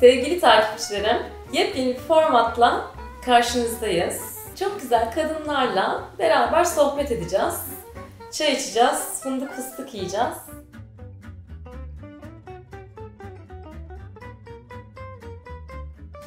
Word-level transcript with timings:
Sevgili 0.00 0.40
takipçilerim, 0.40 1.16
yepyeni 1.52 1.94
bir 1.94 2.00
formatla 2.00 2.90
karşınızdayız. 3.24 4.38
Çok 4.58 4.80
güzel 4.80 5.12
kadınlarla 5.12 6.04
beraber 6.18 6.64
sohbet 6.64 7.12
edeceğiz. 7.12 7.60
Çay 8.32 8.52
içeceğiz, 8.52 9.20
fındık 9.22 9.52
fıstık 9.52 9.94
yiyeceğiz. 9.94 10.36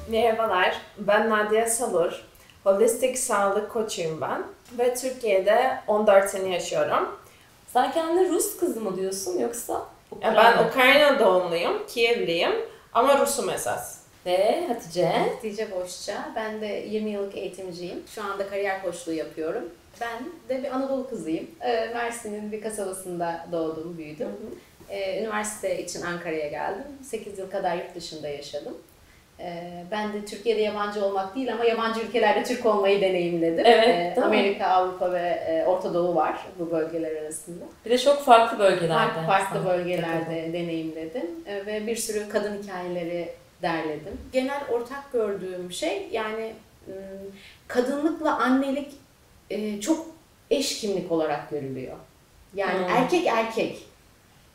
Merhabalar, 0.10 0.78
ben 0.98 1.30
Nadia 1.30 1.66
Salur. 1.66 2.26
Holistik 2.64 3.20
sağlık 3.20 3.72
koçuyum 3.72 4.22
ben 4.22 4.44
ve 4.78 4.96
Türkiye'de 4.96 5.80
14 5.88 6.30
sene 6.30 6.50
yaşıyorum. 6.50 7.20
Sen 7.68 7.92
kendine 7.92 8.30
Rus 8.30 8.58
kızı 8.60 8.82
mı 8.82 8.98
diyorsun 8.98 9.40
yoksa 9.40 9.86
Ya 10.22 10.36
ben 10.36 10.68
Ukrayna 10.68 11.20
doğumluyum, 11.20 11.88
Kievliyim 11.88 12.73
ama 12.94 13.20
Rusum 13.20 13.50
esas. 13.50 13.98
Ve 14.26 14.68
Hatice. 14.68 15.06
Hatice 15.08 15.72
Boşça. 15.72 16.32
Ben 16.36 16.62
de 16.62 16.66
20 16.68 17.10
yıllık 17.10 17.38
eğitimciyim. 17.38 18.04
Şu 18.08 18.24
anda 18.24 18.50
kariyer 18.50 18.82
koçluğu 18.84 19.14
yapıyorum. 19.14 19.70
Ben 20.02 20.20
de 20.50 20.64
bir 20.64 20.72
Anadolu 20.76 21.10
kızıyım. 21.10 21.48
Ee, 21.62 21.92
Mersin'in 21.94 22.52
bir 22.52 22.62
kasabasında 22.62 23.48
doğdum, 23.52 23.98
büyüdüm. 23.98 24.30
Ee, 24.90 25.20
Üniversite 25.22 25.84
için 25.84 26.02
Ankara'ya 26.02 26.48
geldim. 26.48 26.86
8 27.04 27.40
yıl 27.40 27.52
kadar 27.52 27.76
yurt 27.76 27.96
dışında 27.96 28.28
yaşadım. 28.28 28.78
Ee, 29.40 29.84
Ben 29.92 30.14
de 30.14 30.26
Türkiye'de 30.26 30.62
yabancı 30.62 31.06
olmak 31.06 31.36
değil 31.36 31.54
ama 31.54 31.66
yabancı 31.66 32.00
ülkelerde 32.02 32.44
Türk 32.44 32.66
olmayı 32.66 33.02
deneyimledim. 33.02 33.66
Evet, 33.66 34.18
mi? 34.18 34.24
Amerika, 34.24 34.66
Avrupa 34.68 35.12
ve 35.14 35.20
e, 35.20 35.66
Orta 35.66 35.94
Doğu 35.94 36.16
var 36.16 36.38
bu 36.60 36.72
bölgeler 36.72 37.16
arasında. 37.22 37.66
Bir 37.86 37.90
de 37.90 37.98
çok 37.98 38.22
farklı 38.26 38.60
bölgelerde. 38.60 38.94
Farklı 38.94 39.22
farklı 39.22 39.66
bölgelerde 39.66 40.54
deneyimledim 40.54 41.26
Ee, 41.48 41.66
ve 41.66 41.88
bir 41.88 41.96
sürü 41.96 42.30
kadın 42.30 42.62
hikayeleri 42.64 43.30
derledim. 43.62 44.18
Genel 44.34 44.62
ortak 44.72 45.12
gördüğüm 45.14 45.72
şey 45.72 46.08
yani 46.12 46.54
kadınlıkla 47.68 48.38
annelik 48.38 48.92
e, 49.50 49.82
çok 49.82 50.06
eş 50.52 50.82
kimlik 50.82 51.12
olarak 51.12 51.50
görülüyor. 51.50 51.98
Yani 52.56 52.80
Hmm. 52.80 52.96
erkek 52.96 53.28
erkek. 53.28 53.84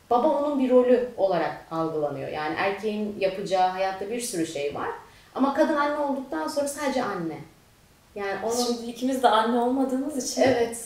Baba 0.09 0.27
onun 0.27 0.59
bir 0.59 0.69
rolü 0.69 1.09
olarak 1.17 1.65
algılanıyor. 1.71 2.29
Yani 2.29 2.55
erkeğin 2.57 3.15
yapacağı 3.19 3.69
hayatta 3.69 4.09
bir 4.09 4.21
sürü 4.21 4.47
şey 4.47 4.75
var. 4.75 4.89
Ama 5.35 5.53
kadın 5.53 5.75
anne 5.75 5.97
olduktan 5.97 6.47
sonra 6.47 6.67
sadece 6.67 7.03
anne. 7.03 7.37
Yani 8.15 8.35
onun 8.43 8.65
Şimdi 8.65 8.91
ikimiz 8.91 9.23
de 9.23 9.27
anne 9.27 9.59
olmadığımız 9.59 10.31
için 10.31 10.41
evet 10.41 10.77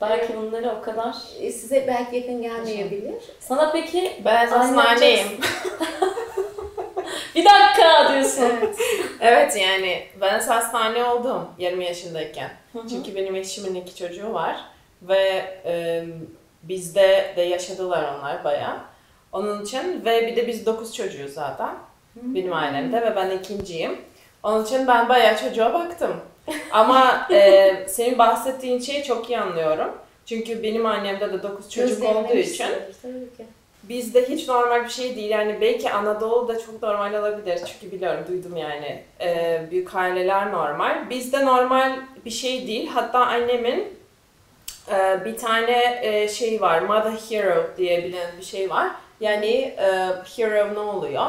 belki 0.00 0.36
bunları 0.36 0.70
o 0.80 0.82
kadar... 0.82 1.16
e, 1.40 1.52
size 1.52 1.84
belki 1.86 2.16
yakın 2.16 2.42
gelmeyebilir. 2.42 3.14
Sana 3.40 3.72
peki 3.72 4.22
Ben 4.24 4.48
Anne 4.48 4.80
anneyim. 4.82 5.28
bir 7.34 7.44
dakika 7.44 8.12
diyorsun. 8.12 8.42
Evet. 8.42 8.76
evet 9.20 9.56
yani 9.56 10.02
ben 10.20 10.38
esas 10.38 10.74
anne 10.74 11.04
oldum 11.04 11.48
20 11.58 11.84
yaşındayken. 11.84 12.50
Çünkü 12.90 13.14
benim 13.14 13.36
eşimin 13.36 13.74
iki 13.74 13.96
çocuğu 13.96 14.34
var 14.34 14.56
ve 15.02 15.44
e, 15.64 16.04
bizde 16.62 17.34
de 17.36 17.42
yaşadılar 17.42 18.14
onlar 18.18 18.44
bayağı. 18.44 18.78
Onun 19.32 19.64
için 19.64 20.04
ve 20.04 20.26
bir 20.26 20.36
de 20.36 20.46
biz 20.46 20.66
9 20.66 20.94
çocuğuz 20.94 21.32
zaten 21.32 21.74
benim 22.16 22.52
ailemde 22.52 23.02
ve 23.02 23.16
ben 23.16 23.30
ikinciyim. 23.30 23.98
Onun 24.42 24.64
için 24.64 24.86
ben 24.86 25.08
bayağı 25.08 25.38
çocuğa 25.38 25.74
baktım. 25.74 26.16
Ama 26.70 27.26
e, 27.30 27.72
senin 27.88 28.18
bahsettiğin 28.18 28.80
şeyi 28.80 29.04
çok 29.04 29.30
iyi 29.30 29.38
anlıyorum. 29.38 29.92
Çünkü 30.26 30.62
benim 30.62 30.86
annemde 30.86 31.32
de 31.32 31.42
9 31.42 31.70
çocuk 31.70 32.04
olduğu 32.04 32.36
için. 32.36 32.66
Bizde 33.82 34.28
hiç 34.28 34.48
normal 34.48 34.84
bir 34.84 34.90
şey 34.90 35.16
değil. 35.16 35.30
Yani 35.30 35.58
belki 35.60 35.90
Anadolu'da 35.90 36.58
çok 36.58 36.82
normal 36.82 37.14
olabilir. 37.14 37.60
Çünkü 37.66 37.96
biliyorum, 37.96 38.24
duydum 38.28 38.56
yani. 38.56 39.02
Ee, 39.20 39.62
büyük 39.70 39.94
aileler 39.94 40.52
normal. 40.52 41.10
Bizde 41.10 41.46
normal 41.46 42.00
bir 42.24 42.30
şey 42.30 42.66
değil. 42.66 42.88
Hatta 42.88 43.18
annemin 43.18 44.01
e, 44.90 45.24
bir 45.24 45.36
tane 45.38 45.98
e, 46.02 46.28
şey 46.28 46.60
var. 46.60 46.78
Mother 46.82 47.12
Hero 47.30 47.64
diye 47.76 48.04
bilinen 48.04 48.30
bir 48.38 48.44
şey 48.44 48.70
var. 48.70 48.86
Yani 49.20 49.46
e, 49.78 50.08
hero 50.36 50.74
ne 50.74 50.78
oluyor? 50.78 51.26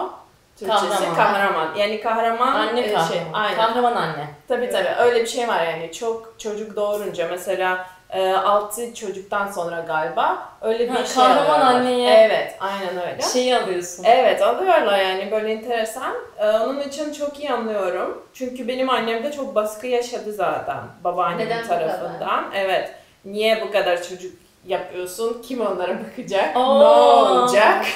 Türkçesi 0.60 0.88
Kahraman. 0.90 1.16
kahraman. 1.16 1.76
Yani 1.76 2.02
kahraman 2.02 2.54
Anne 2.56 2.80
e, 2.82 2.94
kahraman. 2.94 3.08
şey. 3.08 3.22
Aynen. 3.34 3.56
Kahraman 3.58 3.96
anne. 3.96 4.28
Tabii 4.48 4.70
tabii 4.70 4.90
öyle 5.00 5.22
bir 5.22 5.28
şey 5.28 5.48
var 5.48 5.64
yani 5.66 5.92
çok 5.92 6.36
çocuk 6.40 6.76
doğurunca 6.76 7.28
mesela 7.32 7.86
e, 8.10 8.34
6 8.34 8.94
çocuktan 8.94 9.52
sonra 9.52 9.80
galiba 9.80 10.50
öyle 10.62 10.80
bir 10.80 10.90
Ha, 10.90 11.06
şey 11.06 11.16
kahraman 11.16 11.44
alıyorlar. 11.62 11.74
anneye- 11.82 12.10
Evet 12.28 12.56
aynen 12.60 13.12
öyle. 13.12 13.22
Şeyi 13.34 13.58
alıyorsun. 13.58 14.04
Evet 14.04 14.42
alıyorlar 14.42 14.98
yani 15.00 15.32
böyle 15.32 15.52
enteresan. 15.54 16.14
Ee, 16.40 16.50
onun 16.50 16.80
için 16.82 17.14
çok 17.14 17.40
iyi 17.40 17.52
anlıyorum. 17.52 18.24
Çünkü 18.34 18.68
benim 18.68 18.90
annem 18.90 19.24
de 19.24 19.32
çok 19.32 19.56
baskı 19.56 19.88
yaşadı 19.88 20.34
zaten 20.34 20.78
babaannemin 21.04 21.46
Neden 21.46 21.68
tarafından. 21.68 22.46
Evet. 22.56 22.92
Niye 23.26 23.62
bu 23.68 23.72
kadar 23.72 24.04
çocuk 24.04 24.32
yapıyorsun? 24.68 25.42
Kim 25.48 25.62
onlara 25.62 26.00
bakacak? 26.04 26.52
Aa. 26.58 26.80
Ne 26.80 26.86
olacak? 26.86 27.86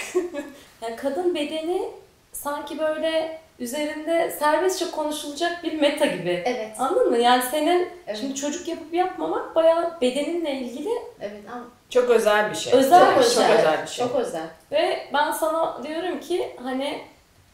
Yani 0.81 0.95
kadın 0.95 1.35
bedeni 1.35 1.81
sanki 2.33 2.79
böyle 2.79 3.39
üzerinde 3.59 4.31
serbestçe 4.39 4.91
konuşulacak 4.91 5.63
bir 5.63 5.81
meta 5.81 6.05
gibi. 6.05 6.43
Evet. 6.45 6.71
Anladın 6.79 7.09
mı? 7.11 7.17
Yani 7.17 7.43
senin 7.51 7.89
Evet. 8.07 8.17
şimdi 8.19 8.35
çocuk 8.35 8.67
yapıp 8.67 8.93
yapmamak 8.93 9.55
bayağı 9.55 10.01
bedeninle 10.01 10.51
ilgili 10.53 10.89
Evet 11.21 11.41
ama 11.53 11.63
Çok 11.89 12.09
özel 12.09 12.49
bir 12.49 12.55
şey. 12.55 12.73
Özel, 12.73 13.09
çok, 13.13 13.17
özel. 13.23 13.47
Çok 13.47 13.59
özel 13.59 13.81
bir 13.83 13.87
şey. 13.87 14.07
çok 14.07 14.16
özel. 14.16 14.47
ve 14.71 15.07
ben 15.13 15.31
sana 15.31 15.83
diyorum 15.83 16.19
ki 16.19 16.55
hani 16.63 17.01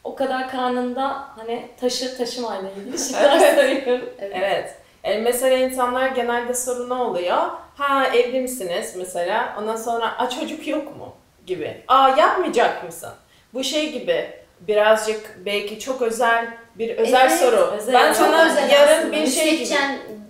o 0.04 0.14
kadar 0.14 0.50
karnında 0.50 1.24
hani 1.36 1.68
taşı 1.80 2.16
taşımayla 2.16 2.70
ilgili 2.70 2.98
şeyler 2.98 3.54
söylüyorum. 3.54 4.08
Evet. 4.18 4.36
Evet. 4.38 4.74
E, 5.04 5.18
mesela 5.18 5.58
insanlar 5.58 6.08
genelde 6.08 6.54
soru 6.54 6.88
ne 6.88 6.94
oluyor? 6.94 7.36
Ha 7.76 8.06
evli 8.06 8.40
misiniz 8.40 8.94
mesela? 8.96 9.54
Ondan 9.58 9.76
sonra 9.76 10.18
a 10.18 10.30
çocuk 10.30 10.68
yok 10.68 10.96
mu? 10.96 11.14
Gibi. 11.46 11.82
Aa 11.88 12.08
yapmayacak 12.08 12.84
mısın? 12.84 13.10
Bu 13.54 13.64
şey 13.64 13.92
gibi 13.92 14.30
birazcık 14.60 15.38
belki 15.46 15.78
çok 15.78 16.02
özel 16.02 16.48
bir 16.74 16.96
özel 16.96 17.28
Evet, 17.30 17.38
soru. 17.40 17.56
özel. 17.56 17.94
Ben 17.94 18.12
sana 18.12 18.48
yarın 18.70 18.98
aslında. 19.00 19.12
bir 19.12 19.26
şey 19.26 19.64
gibi. 19.64 19.74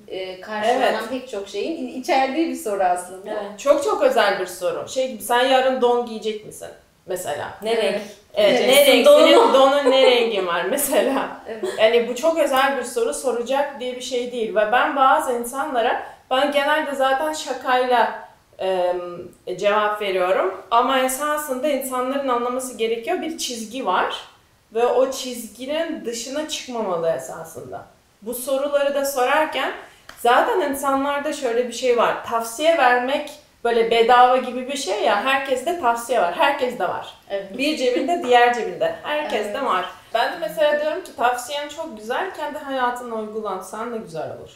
E, 0.08 0.40
karşılanan 0.40 1.08
pek 1.10 1.28
çok 1.28 1.48
şeyin 1.48 1.88
içerdiği 2.00 2.48
bir 2.48 2.54
soru 2.54 2.82
aslında. 2.82 3.30
Evet. 3.30 3.60
Çok 3.60 3.84
çok 3.84 4.02
özel 4.02 4.40
bir 4.40 4.46
soru. 4.46 4.88
Şey 4.88 5.12
gibi 5.12 5.22
sen 5.22 5.44
yarın 5.44 5.80
don 5.80 6.06
giyecek 6.06 6.46
misin? 6.46 6.68
Mesela. 7.06 7.50
Ne 7.62 7.76
renk? 7.76 8.00
Evet, 8.34 8.60
Evet. 8.60 8.68
ne 8.68 8.86
renk? 8.86 9.06
Donu. 9.06 9.24
Senin 9.24 9.52
donun 9.54 9.90
ne 9.90 10.02
rengi 10.02 10.46
var 10.46 10.64
mesela? 10.70 11.28
Evet. 11.48 11.64
Yani 11.78 12.08
bu 12.08 12.14
çok 12.14 12.38
özel 12.38 12.78
bir 12.78 12.84
soru 12.84 13.14
soracak 13.14 13.80
diye 13.80 13.96
bir 13.96 14.00
şey 14.00 14.32
değil. 14.32 14.54
Ve 14.54 14.72
ben 14.72 14.96
bazı 14.96 15.32
insanlara, 15.32 16.02
ben 16.30 16.52
genelde 16.52 16.94
zaten 16.94 17.32
şakayla 17.32 18.28
e, 18.60 19.58
cevap 19.58 20.02
veriyorum. 20.02 20.60
Ama 20.70 20.98
esasında 21.00 21.68
insanların 21.68 22.28
anlaması 22.28 22.76
gerekiyor. 22.78 23.22
Bir 23.22 23.38
çizgi 23.38 23.86
var. 23.86 24.14
Ve 24.74 24.86
o 24.86 25.10
çizginin 25.10 26.04
dışına 26.04 26.48
çıkmamalı 26.48 27.10
esasında. 27.10 27.84
Bu 28.22 28.34
soruları 28.34 28.94
da 28.94 29.04
sorarken 29.04 29.72
zaten 30.18 30.60
insanlarda 30.60 31.32
şöyle 31.32 31.68
bir 31.68 31.72
şey 31.72 31.96
var. 31.96 32.26
Tavsiye 32.26 32.78
vermek 32.78 33.30
böyle 33.64 33.90
bedava 33.90 34.36
gibi 34.36 34.68
bir 34.68 34.76
şey 34.76 35.02
ya. 35.02 35.24
Herkeste 35.24 35.80
tavsiye 35.80 36.20
var. 36.20 36.34
Herkeste 36.36 36.88
var. 36.88 37.14
Evet. 37.30 37.58
Bir 37.58 37.76
cebinde, 37.76 38.22
diğer 38.24 38.54
cebinde. 38.54 38.94
Herkeste 39.02 39.50
Evet. 39.50 39.62
var. 39.64 39.84
Ben 40.14 40.32
de 40.32 40.36
mesela 40.40 40.80
diyorum 40.80 41.04
ki 41.04 41.16
tavsiyen 41.16 41.68
çok 41.68 41.98
güzel. 41.98 42.34
Kendi 42.34 42.58
hayatına 42.58 43.14
uygulansan 43.14 43.92
ne 43.92 43.98
güzel 43.98 44.30
olur. 44.40 44.50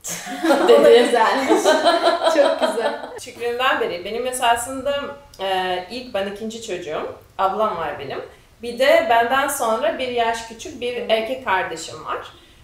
O 0.64 0.84
da 0.84 0.96
güzelmiş. 0.96 1.62
çok 2.34 2.60
güzel. 2.60 3.00
Küçüklüğümden 3.14 3.80
beri 3.80 4.04
benim 4.04 4.26
esasında 4.26 5.00
e, 5.40 5.78
ilk 5.90 6.14
ben 6.14 6.26
ikinci 6.26 6.62
çocuğum. 6.62 7.14
Ablam 7.38 7.76
var 7.76 7.98
benim. 7.98 8.22
Bir 8.62 8.78
de 8.78 9.06
benden 9.10 9.48
sonra 9.48 9.98
bir 9.98 10.08
yaş 10.08 10.48
küçük 10.48 10.80
bir 10.80 11.10
erkek 11.10 11.44
kardeşim 11.44 12.04
var. 12.04 12.18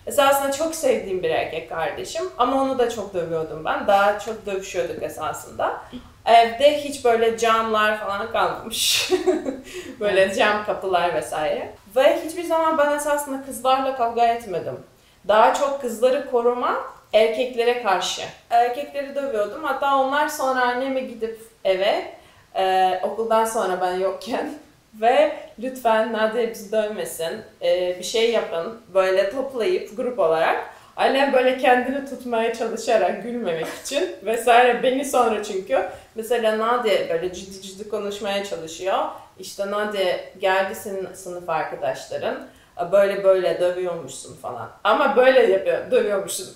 Esasında 0.06 0.52
çok 0.52 0.74
sevdiğim 0.74 1.22
bir 1.22 1.30
erkek 1.30 1.68
kardeşim 1.68 2.24
ama 2.38 2.62
onu 2.62 2.78
da 2.78 2.90
çok 2.90 3.14
dövüyordum 3.14 3.64
ben. 3.64 3.86
Daha 3.86 4.18
çok 4.18 4.46
dövüşüyorduk 4.46 5.02
esasında. 5.02 5.82
Evde 6.26 6.78
hiç 6.78 7.04
böyle 7.04 7.38
camlar 7.38 8.00
falan 8.00 8.32
kalmamış. 8.32 9.10
böyle 10.00 10.34
cam 10.34 10.64
kapılar 10.64 11.14
vesaire. 11.14 11.74
Ve 11.96 12.20
hiçbir 12.24 12.44
zaman 12.44 12.78
ben 12.78 12.96
esasında 12.96 13.44
kızlarla 13.46 13.96
kavga 13.96 14.26
etmedim. 14.26 14.80
Daha 15.28 15.54
çok 15.54 15.80
kızları 15.80 16.30
koruma 16.30 16.76
erkeklere 17.12 17.82
karşı. 17.82 18.22
Erkekleri 18.50 19.14
dövüyordum. 19.14 19.64
Hatta 19.64 19.96
onlar 19.96 20.28
sonra 20.28 20.62
anneme 20.62 21.00
gidip 21.00 21.40
eve 21.64 22.12
e, 22.54 23.00
okuldan 23.02 23.44
sonra 23.44 23.80
ben 23.80 23.94
yokken 23.94 24.52
ve 25.00 25.36
lütfen 25.62 26.12
Nadia 26.12 26.50
bizi 26.50 26.72
dövmesin, 26.72 27.40
e, 27.62 27.98
bir 27.98 28.04
şey 28.04 28.32
yapın 28.32 28.80
böyle 28.94 29.30
toplayıp 29.30 29.96
grup 29.96 30.18
olarak 30.18 30.76
Annem 30.96 31.32
böyle 31.32 31.58
kendini 31.58 32.10
tutmaya 32.10 32.54
çalışarak 32.54 33.22
gülmemek 33.22 33.66
için 33.84 34.10
vesaire 34.22 34.82
beni 34.82 35.04
sonra 35.04 35.42
çünkü 35.42 35.88
mesela 36.14 36.58
Nadia 36.58 37.08
böyle 37.08 37.32
ciddi 37.32 37.62
ciddi 37.62 37.88
konuşmaya 37.88 38.44
çalışıyor. 38.44 39.04
İşte 39.38 39.70
Nadia 39.70 40.16
geldi 40.38 40.74
senin 40.74 41.12
sınıf 41.14 41.50
arkadaşların. 41.50 42.46
böyle 42.92 43.24
böyle 43.24 43.60
dövüyormuşsun 43.60 44.36
falan. 44.36 44.70
Ama 44.84 45.16
böyle 45.16 45.52
yapıyor, 45.52 45.90
dövüyormuşsun. 45.90 46.48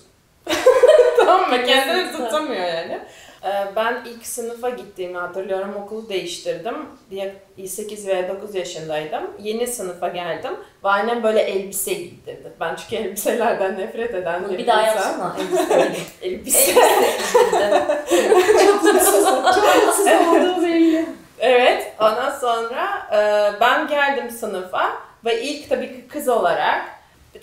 tamam 1.19 1.49
mı? 1.49 1.65
Kendini 1.65 2.11
tutamıyor 2.11 2.65
yani. 2.65 2.99
Ee, 3.43 3.75
Ben 3.75 4.01
ilk 4.05 4.25
sınıfa 4.27 4.69
gittiğimi 4.69 5.17
hatırlıyorum. 5.17 5.75
Okulu 5.83 6.09
değiştirdim. 6.09 6.75
Diye 7.09 7.35
8 7.67 8.07
veya 8.07 8.29
9 8.29 8.55
yaşındaydım. 8.55 9.31
Yeni 9.39 9.67
sınıfa 9.67 10.07
geldim. 10.07 10.51
Ve 10.83 10.89
annem 10.89 11.23
böyle 11.23 11.39
elbise 11.41 11.93
giydirdi. 11.93 12.51
Ben 12.59 12.75
çünkü 12.75 12.95
elbiselerden 13.03 13.79
nefret 13.79 14.15
eden 14.15 14.43
Bunu 14.43 14.57
bir 14.57 14.67
daha 14.67 14.81
yapsana. 14.81 15.35
Elbise. 15.39 15.91
Elbise. 16.21 16.71
Elbise. 16.71 18.65
Çok 18.65 18.83
mutsuz. 18.83 19.25
Çok 19.55 19.85
mutsuz 19.87 20.07
olduğu 20.07 20.63
belli. 20.63 21.05
Evet, 21.39 21.93
ondan 21.99 22.31
sonra 22.31 23.07
e, 23.13 23.51
ben 23.61 23.87
geldim 23.87 24.29
sınıfa 24.29 24.93
ve 25.25 25.41
ilk 25.41 25.69
tabii 25.69 25.87
ki 25.87 26.07
kız 26.07 26.29
olarak 26.29 26.81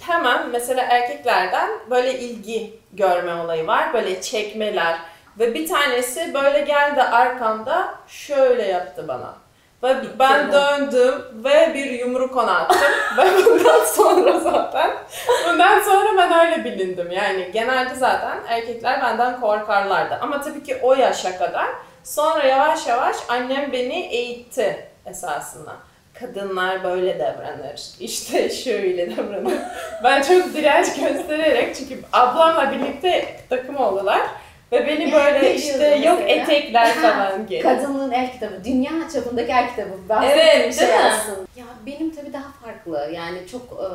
hemen 0.01 0.49
mesela 0.49 0.83
erkeklerden 0.83 1.71
böyle 1.91 2.19
ilgi 2.19 2.75
görme 2.93 3.35
olayı 3.35 3.67
var. 3.67 3.93
Böyle 3.93 4.23
çekmeler 4.23 4.99
ve 5.39 5.55
bir 5.55 5.69
tanesi 5.69 6.35
böyle 6.35 6.61
geldi 6.61 7.03
arkamda 7.03 7.95
şöyle 8.09 8.63
yaptı 8.63 9.09
bana. 9.09 9.35
Ve 9.83 9.97
ben 10.19 10.53
döndüm 10.53 11.15
ve 11.45 11.75
bir 11.75 11.91
yumruk 11.91 12.37
ona 12.37 12.59
attım. 12.59 12.79
ve 13.19 13.45
bundan 13.47 13.85
sonra 13.85 14.41
zaten, 14.41 14.91
bundan 15.49 15.81
sonra 15.81 16.09
ben 16.19 16.47
öyle 16.47 16.65
bilindim. 16.65 17.11
Yani 17.11 17.51
genelde 17.53 17.95
zaten 17.95 18.39
erkekler 18.49 19.03
benden 19.03 19.41
korkarlardı. 19.41 20.19
Ama 20.21 20.41
tabii 20.41 20.63
ki 20.63 20.79
o 20.83 20.95
yaşa 20.95 21.39
kadar 21.39 21.69
Sonra 22.09 22.45
yavaş 22.45 22.87
yavaş 22.87 23.17
annem 23.29 23.73
beni 23.73 24.07
eğitti 24.07 24.87
esasında. 25.07 25.77
Kadınlar 26.15 26.85
böyle 26.85 27.19
davranır. 27.19 27.81
İşte 28.01 28.51
şöyle 28.51 29.17
davranır. 29.17 29.59
ben 30.05 30.23
çok 30.23 30.55
direnç 30.55 30.87
göstererek 30.87 31.77
çünkü 31.77 32.01
ablamla 32.13 32.73
birlikte 32.73 33.37
takım 33.51 33.77
oldular. 33.77 34.21
Ve 34.73 34.87
beni 34.87 35.13
böyle 35.13 35.55
işte 35.55 35.95
yok 36.05 36.21
etekler 36.27 36.95
falan 36.95 37.47
geldi. 37.47 37.63
Kadınlığın 37.63 38.13
el 38.13 38.33
kitabı, 38.33 38.65
dünya 38.65 38.93
çapındaki 39.15 39.53
el 39.53 39.71
kitabı. 39.71 39.89
Evet, 39.89 40.09
Bahsettiğim 40.09 40.73
şey 40.73 40.89
değil 40.89 40.99
mi? 41.01 41.11
aslında. 41.13 41.39
Ya 41.57 41.65
benim 41.87 42.15
tabii 42.15 42.33
daha 42.33 42.53
farklı. 42.65 43.11
Yani 43.15 43.39
çok 43.51 43.63
e, 43.63 43.89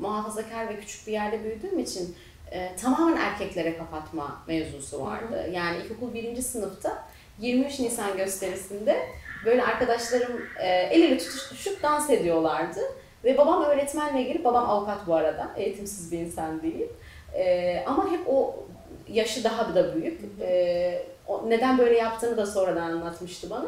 muhafazakar 0.00 0.68
ve 0.68 0.80
küçük 0.80 1.06
bir 1.06 1.12
yerde 1.12 1.44
büyüdüğüm 1.44 1.78
için 1.78 2.16
e, 2.52 2.76
tamamen 2.82 3.16
erkeklere 3.16 3.76
kapatma 3.78 4.42
mevzusu 4.46 5.00
vardı. 5.06 5.50
Yani 5.52 5.76
ilkokul 5.84 6.14
birinci 6.14 6.42
sınıfta 6.42 7.04
23 7.38 7.80
Nisan 7.80 8.16
gösterisinde 8.16 8.96
böyle 9.44 9.62
arkadaşlarım 9.62 10.42
e, 10.60 10.68
el 10.68 11.02
ele 11.02 11.18
tutuşup 11.18 11.82
dans 11.82 12.10
ediyorlardı. 12.10 12.80
Ve 13.24 13.38
babam 13.38 13.62
öğretmenle 13.62 14.22
gelip, 14.22 14.44
babam 14.44 14.70
avukat 14.70 15.06
bu 15.06 15.14
arada, 15.14 15.50
eğitimsiz 15.56 16.12
bir 16.12 16.18
insan 16.18 16.62
değil. 16.62 16.86
E, 17.34 17.84
ama 17.86 18.10
hep 18.10 18.20
o 18.28 18.64
yaşı 19.12 19.44
daha 19.44 19.74
da 19.74 19.94
büyük. 19.94 20.20
E, 20.40 21.02
o, 21.28 21.50
neden 21.50 21.78
böyle 21.78 21.98
yaptığını 21.98 22.36
da 22.36 22.46
sonradan 22.46 22.90
anlatmıştı 22.90 23.50
bana. 23.50 23.66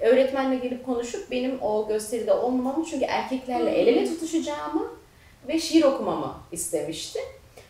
Öğretmenle 0.00 0.56
gelip 0.56 0.86
konuşup 0.86 1.30
benim 1.30 1.62
o 1.62 1.88
gösteride 1.88 2.32
olmamamı 2.32 2.84
çünkü 2.90 3.04
erkeklerle 3.04 3.70
el 3.70 3.86
ele 3.86 4.04
tutuşacağımı 4.04 4.86
ve 5.48 5.58
şiir 5.58 5.84
okumamı 5.84 6.34
istemişti. 6.52 7.18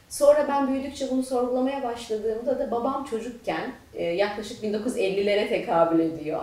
Sonra 0.09 0.47
ben 0.49 0.69
büyüdükçe 0.69 1.11
bunu 1.11 1.23
sorgulamaya 1.23 1.83
başladığımda 1.83 2.59
da 2.59 2.71
babam 2.71 3.05
çocukken 3.05 3.73
e, 3.95 4.05
yaklaşık 4.05 4.65
1950'lere 4.65 5.49
tekabül 5.49 6.01
ediyor. 6.01 6.43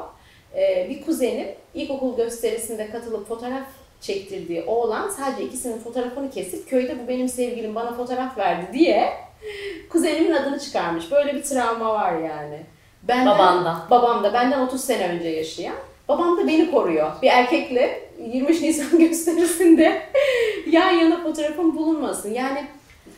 E, 0.55 0.89
bir 0.89 1.05
kuzenim 1.05 1.47
ilkokul 1.73 2.17
gösterisinde 2.17 2.89
katılıp 2.89 3.27
fotoğraf 3.27 3.67
çektirdiği 4.01 4.63
oğlan 4.63 5.09
sadece 5.09 5.43
ikisinin 5.43 5.79
fotoğrafını 5.79 6.31
kesip 6.31 6.69
köyde 6.69 7.03
bu 7.03 7.07
benim 7.07 7.29
sevgilim 7.29 7.75
bana 7.75 7.93
fotoğraf 7.93 8.37
verdi 8.37 8.73
diye 8.73 9.13
kuzenimin 9.89 10.31
adını 10.31 10.59
çıkarmış. 10.59 11.11
Böyle 11.11 11.35
bir 11.35 11.43
travma 11.43 11.93
var 11.93 12.11
yani. 12.13 12.59
Benden, 13.03 13.27
Babandan. 13.27 13.81
Babam 13.89 14.23
da 14.23 14.33
benden 14.33 14.59
30 14.59 14.81
sene 14.83 15.09
önce 15.09 15.27
yaşayan. 15.27 15.75
Babam 16.07 16.37
da 16.37 16.47
beni 16.47 16.71
koruyor. 16.71 17.11
Bir 17.21 17.27
erkekle 17.27 18.09
23 18.19 18.61
Nisan 18.61 18.99
gösterisinde 18.99 20.01
yan 20.71 20.89
yana 20.91 21.23
fotoğrafım 21.23 21.77
bulunmasın. 21.77 22.33
Yani 22.33 22.65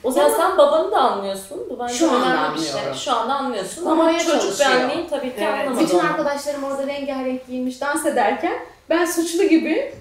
o 0.04 0.08
Ya 0.10 0.14
zaman 0.14 0.30
sen 0.38 0.58
babanı 0.58 0.92
da 0.92 0.98
anlıyorsun. 0.98 1.68
Bu 1.70 1.80
bence 1.80 1.94
Şu 1.94 2.12
anda 2.12 2.54
bir 2.56 2.60
şey. 2.62 2.72
anlıyorum. 2.72 2.98
Şu 2.98 3.12
anda 3.14 3.34
anlıyorsun 3.34 3.86
ama 3.86 4.20
çocuk 4.20 4.62
anneyin 4.62 5.08
tabii 5.10 5.28
ki 5.30 5.36
Evet. 5.38 5.60
anlamadı 5.68 5.84
bütün 5.84 6.00
arkadaşlarım 6.00 6.64
orada 6.64 6.88
rengarenk 6.88 7.48
giyinmiş 7.48 7.82
dans 7.82 8.06
ederken 8.06 8.54
ben 8.90 9.06
suçlu 9.06 9.44
gibi 9.44 9.94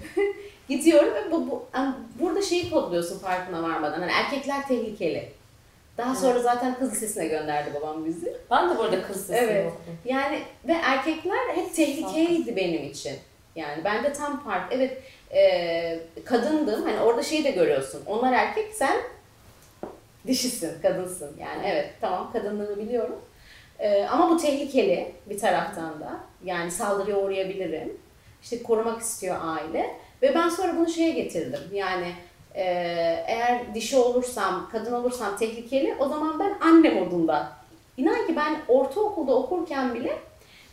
gidiyorum 0.69 1.13
ve 1.13 1.31
bu, 1.31 1.49
bu 1.51 1.63
yani 1.75 1.91
burada 2.19 2.41
şeyi 2.41 2.69
kodluyorsun 2.69 3.19
farkına 3.19 3.63
varmadan. 3.63 3.99
Hani 3.99 4.11
erkekler 4.11 4.67
tehlikeli. 4.67 5.29
Daha 5.97 6.15
sonra 6.15 6.39
zaten 6.39 6.75
kız 6.79 6.91
lisesine 6.91 7.27
gönderdi 7.27 7.69
babam 7.73 8.05
bizi. 8.05 8.33
Ben 8.51 8.69
de 8.69 8.77
burada 8.77 9.01
kız 9.01 9.17
sesini 9.17 9.37
Evet. 9.37 9.65
okudum. 9.67 9.97
Yani 10.05 10.41
ve 10.67 10.73
erkekler 10.73 11.55
hep 11.55 11.75
tehlikeliydi 11.75 12.55
benim 12.55 12.83
için. 12.83 13.15
Yani 13.55 13.83
ben 13.83 14.03
de 14.03 14.13
tam 14.13 14.43
fark. 14.43 14.73
Evet 14.73 14.97
e, 15.33 15.99
kadındım. 16.25 16.83
Hani 16.83 16.99
orada 16.99 17.23
şeyi 17.23 17.43
de 17.43 17.51
görüyorsun. 17.51 18.01
Onlar 18.05 18.33
erkek 18.33 18.73
sen 18.73 18.95
dişisin, 20.27 20.81
kadınsın. 20.81 21.37
Yani 21.39 21.61
evet 21.65 21.89
tamam 22.01 22.31
kadınlığını 22.33 22.77
biliyorum. 22.77 23.21
E, 23.79 24.05
ama 24.05 24.29
bu 24.29 24.37
tehlikeli 24.37 25.11
bir 25.29 25.39
taraftan 25.39 25.99
da. 25.99 26.19
Yani 26.43 26.71
saldırıya 26.71 27.17
uğrayabilirim. 27.17 27.97
İşte 28.43 28.63
korumak 28.63 29.01
istiyor 29.01 29.35
aile. 29.41 29.95
Ve 30.21 30.35
ben 30.35 30.49
sonra 30.49 30.75
bunu 30.77 30.89
şeye 30.89 31.11
getirdim. 31.11 31.59
Yani 31.73 32.13
e, 32.55 32.63
eğer 33.27 33.75
dişi 33.75 33.97
olursam, 33.97 34.69
kadın 34.71 34.93
olursam 34.93 35.37
tehlikeli 35.37 35.95
o 35.99 36.09
zaman 36.09 36.39
ben 36.39 36.67
anne 36.67 36.89
modunda. 36.89 37.51
İnan 37.97 38.27
ki 38.27 38.35
ben 38.35 38.57
ortaokulda 38.67 39.35
okurken 39.35 39.95
bile 39.95 40.17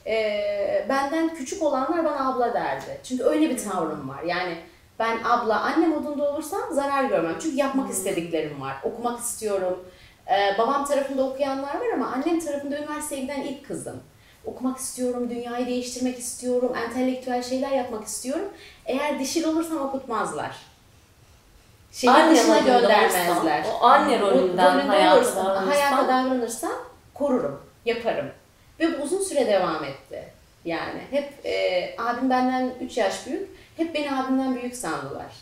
e, 0.06 0.86
benden 0.88 1.34
küçük 1.34 1.62
olanlar 1.62 2.04
bana 2.04 2.28
abla 2.28 2.54
derdi. 2.54 3.00
Çünkü 3.04 3.24
öyle 3.24 3.50
bir 3.50 3.58
tavrım 3.58 4.08
var. 4.08 4.22
Yani 4.22 4.56
ben 4.98 5.18
abla, 5.24 5.60
anne 5.60 5.86
modunda 5.86 6.30
olursam 6.30 6.62
zarar 6.72 7.04
görmem. 7.04 7.36
Çünkü 7.42 7.56
yapmak 7.56 7.90
istediklerim 7.90 8.60
var. 8.60 8.76
Okumak 8.84 9.20
istiyorum. 9.20 9.84
E, 10.26 10.58
babam 10.58 10.84
tarafında 10.84 11.22
okuyanlar 11.22 11.74
var 11.74 11.86
ama 11.94 12.06
annem 12.06 12.40
tarafında 12.40 12.78
üniversiteye 12.78 13.20
giden 13.20 13.42
ilk 13.42 13.66
kızım. 13.66 14.00
Okumak 14.44 14.78
istiyorum, 14.78 15.30
dünyayı 15.30 15.66
değiştirmek 15.66 16.18
istiyorum, 16.18 16.72
entelektüel 16.76 17.42
şeyler 17.42 17.70
yapmak 17.70 18.04
istiyorum. 18.04 18.48
Eğer 18.86 19.18
dişil 19.18 19.44
olursam 19.44 19.78
okutmazlar. 19.78 20.56
Şehir 21.94 22.12
Anne 22.12 22.35
dışına 22.37 22.58
göndermezler. 22.58 23.65
o 23.81 23.84
anne 23.84 24.20
rolünden 24.20 24.74
rolünde 24.79 24.86
hayata 24.86 25.67
hayata 25.67 26.08
davranırsam 26.08 26.72
korurum, 27.15 27.60
yaparım. 27.84 28.27
Ve 28.81 28.98
bu 28.98 29.03
uzun 29.03 29.20
süre 29.20 29.46
devam 29.46 29.84
etti. 29.84 30.24
Yani 30.65 31.01
hep 31.10 31.46
e, 31.46 31.94
abim 31.98 32.31
benden 32.31 32.74
3 32.81 32.96
yaş 32.96 33.27
büyük, 33.27 33.48
hep 33.77 33.94
beni 33.94 34.13
abimden 34.17 34.55
büyük 34.55 34.77
sandılar. 34.77 35.32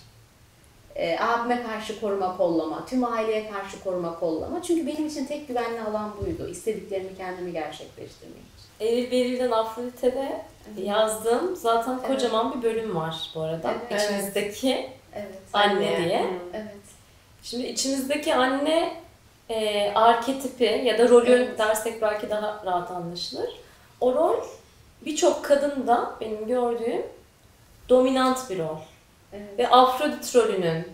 E, 0.96 1.18
abime 1.18 1.62
karşı 1.62 2.00
koruma 2.00 2.36
kollama, 2.36 2.86
tüm 2.86 3.04
aileye 3.04 3.50
karşı 3.50 3.84
koruma 3.84 4.18
kollama. 4.18 4.62
Çünkü 4.62 4.86
benim 4.86 5.06
için 5.06 5.26
tek 5.26 5.48
güvenli 5.48 5.80
alan 5.80 6.10
buydu. 6.20 6.48
İstediklerimi 6.48 7.16
kendimi 7.16 7.52
gerçekleştirmek. 7.52 8.42
Eylül 8.80 9.10
Beril'den 9.10 9.50
Afrodite'de 9.50 10.42
yazdığım 10.82 11.56
zaten 11.56 11.98
Evet. 11.98 12.06
kocaman 12.06 12.54
bir 12.54 12.62
bölüm 12.62 12.96
var 12.96 13.30
bu 13.34 13.40
arada. 13.40 13.74
Evet. 13.90 14.02
İçimizdeki 14.02 14.90
Evet. 15.14 15.38
anne 15.52 16.04
diye. 16.04 16.26
Evet. 16.54 16.74
Şimdi 17.42 17.66
içimizdeki 17.66 18.34
anne 18.34 18.96
e, 19.48 19.90
arketipi 19.94 20.82
ya 20.84 20.98
da 20.98 21.08
rolü 21.08 21.30
Evet. 21.32 21.58
dersek 21.58 22.02
belki 22.02 22.30
daha 22.30 22.62
rahat 22.66 22.90
anlaşılır. 22.90 23.50
O 24.00 24.14
rol 24.14 24.36
birçok 25.04 25.44
kadında 25.44 26.14
benim 26.20 26.46
gördüğüm 26.46 27.02
dominant 27.88 28.50
bir 28.50 28.58
rol. 28.58 28.76
Evet. 29.32 29.58
Ve 29.58 29.68
Afrodit 29.68 30.36
rolünün 30.36 30.88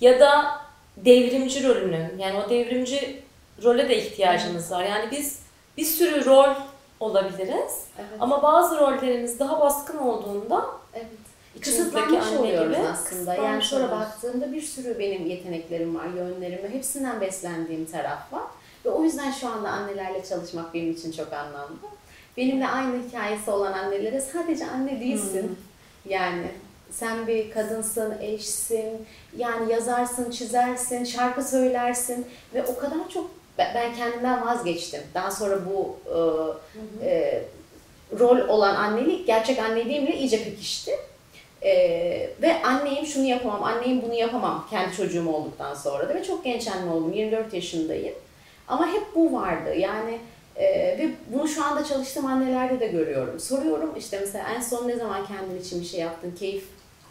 ya 0.00 0.20
da 0.20 0.60
devrimci 0.96 1.68
rolünün 1.68 2.18
yani 2.18 2.38
o 2.46 2.50
devrimci 2.50 3.22
role 3.62 3.88
de 3.88 3.96
ihtiyacımız 4.06 4.70
var. 4.72 4.84
Yani 4.84 5.10
biz 5.10 5.42
bir 5.76 5.84
sürü 5.84 6.24
rol 6.24 6.54
olabiliriz 7.00 7.84
Evet. 7.98 8.08
ama 8.20 8.42
bazı 8.42 8.78
rollerimiz 8.78 9.38
daha 9.40 9.60
baskın 9.60 9.98
olduğunda 9.98 10.66
Evet. 10.94 11.06
İçimizdeki 11.56 12.20
anne 12.20 12.38
oluyoruz 12.38 12.76
gibi 12.76 12.86
aslında. 12.86 13.34
Yani 13.34 13.62
sonra 13.62 13.90
baktığımda 13.90 14.52
bir 14.52 14.62
sürü 14.62 14.98
benim 14.98 15.26
yeteneklerim 15.26 15.94
var, 15.94 16.06
yönlerim 16.06 16.64
var. 16.64 16.70
Hepsinden 16.70 17.20
beslendiğim 17.20 17.84
taraf 17.84 18.32
var. 18.32 18.42
Ve 18.84 18.90
o 18.90 19.04
yüzden 19.04 19.30
şu 19.30 19.48
anda 19.48 19.68
annelerle 19.68 20.24
çalışmak 20.24 20.74
benim 20.74 20.92
için 20.92 21.12
çok 21.12 21.32
anlamlı. 21.32 21.76
Benimle 22.36 22.68
aynı 22.68 23.08
hikayesi 23.08 23.50
olan 23.50 23.72
annelere 23.72 24.20
sadece 24.20 24.66
anne 24.66 25.00
değilsin. 25.00 25.58
Yani 26.08 26.46
sen 26.90 27.26
bir 27.26 27.50
kadınsın, 27.50 28.14
eşsin, 28.20 29.06
yani 29.36 29.72
yazarsın, 29.72 30.30
çizersin, 30.30 31.04
şarkı 31.04 31.42
söylersin 31.42 32.26
ve 32.54 32.64
o 32.64 32.78
kadar 32.78 33.08
çok 33.08 33.30
ben 33.58 33.94
kendimden 33.94 34.46
vazgeçtim. 34.46 35.00
Daha 35.14 35.30
sonra 35.30 35.58
bu 35.66 35.96
e, 37.02 37.06
e, 37.06 37.44
rol 38.18 38.48
olan 38.48 38.74
annelik 38.74 39.26
gerçek 39.26 39.58
anneliğimle 39.58 40.16
iyice 40.16 40.44
pekişti. 40.44 40.92
Ee, 41.64 42.30
ve 42.42 42.62
anneyim 42.62 43.06
şunu 43.06 43.24
yapamam, 43.24 43.62
anneyim 43.64 44.02
bunu 44.02 44.14
yapamam 44.14 44.66
kendi 44.70 44.96
çocuğum 44.96 45.28
olduktan 45.28 45.74
sonra 45.74 46.08
da 46.08 46.14
ve 46.14 46.24
çok 46.24 46.44
genç 46.44 46.68
anne 46.68 46.90
oldum, 46.90 47.12
24 47.12 47.54
yaşındayım. 47.54 48.14
Ama 48.68 48.86
hep 48.86 49.02
bu 49.14 49.32
vardı 49.32 49.74
yani 49.74 50.18
e, 50.56 50.64
ve 50.98 51.10
bunu 51.32 51.48
şu 51.48 51.64
anda 51.64 51.84
çalıştığım 51.84 52.26
annelerde 52.26 52.80
de 52.80 52.86
görüyorum. 52.86 53.40
Soruyorum 53.40 53.94
işte 53.98 54.18
mesela 54.20 54.48
en 54.56 54.60
son 54.60 54.88
ne 54.88 54.96
zaman 54.96 55.26
kendin 55.26 55.60
için 55.60 55.80
bir 55.80 55.86
şey 55.86 56.00
yaptın, 56.00 56.34
keyif 56.38 56.64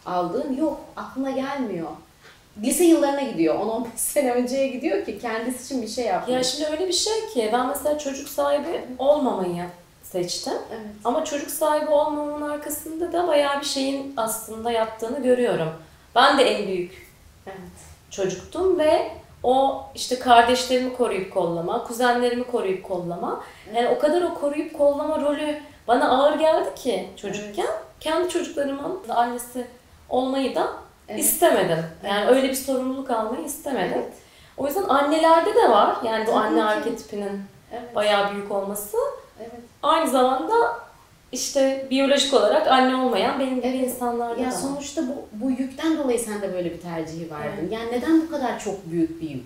aldığın 0.05 0.57
yok, 0.57 0.81
aklına 0.95 1.31
gelmiyor. 1.31 1.89
Lise 2.61 2.83
yıllarına 2.83 3.21
gidiyor, 3.21 3.55
10-15 3.55 3.85
sene 3.95 4.33
önceye 4.33 4.67
gidiyor 4.67 5.05
ki 5.05 5.19
kendisi 5.19 5.63
için 5.65 5.81
bir 5.81 5.87
şey 5.87 6.05
yapmış. 6.05 6.33
Ya 6.35 6.43
şimdi 6.43 6.69
öyle 6.71 6.87
bir 6.87 6.93
şey 6.93 7.27
ki 7.33 7.49
ben 7.53 7.67
mesela 7.67 7.97
çocuk 7.99 8.29
sahibi 8.29 8.81
olmamayı 8.97 9.65
seçtim. 10.17 10.53
Evet. 10.71 10.81
Ama 11.03 11.25
çocuk 11.25 11.51
sahibi 11.51 11.89
olmamın 11.91 12.49
arkasında 12.49 13.13
da 13.13 13.27
bayağı 13.27 13.59
bir 13.61 13.65
şeyin 13.65 14.13
aslında 14.17 14.71
yattığını 14.71 15.23
görüyorum. 15.23 15.69
Ben 16.15 16.37
de 16.37 16.43
en 16.43 16.67
büyük 16.67 17.07
Evet. 17.47 17.57
çocuktum 18.11 18.79
ve 18.79 19.11
o 19.43 19.83
işte 19.95 20.19
kardeşlerimi 20.19 20.93
koruyup 20.97 21.33
kollama, 21.33 21.83
kuzenlerimi 21.83 22.43
koruyup 22.43 22.83
kollama. 22.83 23.43
Yani 23.75 23.87
o 23.87 23.99
kadar 23.99 24.21
o 24.21 24.33
koruyup 24.33 24.77
kollama 24.77 25.21
rolü 25.21 25.59
bana 25.87 26.09
ağır 26.09 26.39
geldi 26.39 26.69
ki 26.75 27.09
çocukken. 27.17 27.67
Kendi 27.99 28.29
çocuklarımın 28.29 28.99
annesi 29.09 29.67
olmayı 30.09 30.55
da 30.55 30.67
Evet. 31.09 31.19
istemedim. 31.19 31.85
Yani 32.07 32.19
Evet. 32.23 32.35
öyle 32.35 32.49
bir 32.49 32.55
sorumluluk 32.55 33.09
almayı 33.11 33.45
istemedim. 33.45 33.97
Evet. 34.03 34.13
O 34.57 34.67
yüzden 34.67 34.83
annelerde 34.83 35.55
de 35.55 35.69
var. 35.69 35.95
Yani 36.05 36.27
bu 36.27 36.31
Tabii 36.31 36.39
anne 36.39 36.57
ki. 36.59 36.63
arketipinin 36.63 37.41
Evet. 37.71 37.95
bayağı 37.95 38.31
büyük 38.33 38.51
olması. 38.51 38.97
Evet. 39.43 39.61
Aynı 39.83 40.09
zamanda 40.11 40.53
işte 41.31 41.87
biyolojik 41.89 42.33
olarak 42.33 42.67
anne 42.67 42.95
olmayan 42.95 43.39
benim 43.39 43.55
gibi 43.55 43.67
Evet. 43.67 43.79
insanlarda 43.89 44.41
Ya 44.41 44.51
da 44.51 44.53
var. 44.55 44.59
sonuçta 44.59 45.01
bu, 45.07 45.45
bu 45.45 45.51
yükten 45.51 45.97
dolayı 45.97 46.19
sen 46.19 46.41
de 46.41 46.53
böyle 46.53 46.71
bir 46.73 46.81
tercihi 46.81 47.31
verdin. 47.31 47.69
Yani 47.71 47.91
neden 47.91 48.21
bu 48.21 48.31
kadar 48.31 48.59
çok 48.59 48.85
büyük 48.91 49.21
bir 49.21 49.29
yük? 49.29 49.45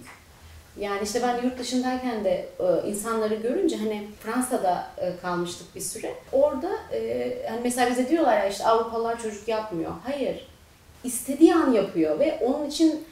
Yani 0.79 0.99
işte 1.03 1.21
ben 1.23 1.43
yurt 1.47 1.59
dışındayken 1.59 2.23
de 2.23 2.45
e, 2.59 2.89
insanları 2.89 3.35
görünce 3.35 3.77
hani 3.77 4.07
Fransa'da 4.19 4.87
e, 4.97 5.17
kalmıştık 5.21 5.75
bir 5.75 5.81
süre. 5.81 6.13
Orada 6.31 6.69
e, 6.93 7.31
hani 7.49 7.59
mesela 7.63 7.89
bize 7.91 8.09
diyorlar 8.09 8.37
ya 8.37 8.47
işte 8.49 8.65
Avrupalılar 8.67 9.21
çocuk 9.21 9.47
yapmıyor. 9.47 9.91
Hayır. 10.05 10.47
İstediği 11.03 11.55
an 11.55 11.71
yapıyor 11.71 12.19
ve 12.19 12.39
onun 12.41 12.65
için 12.69 13.03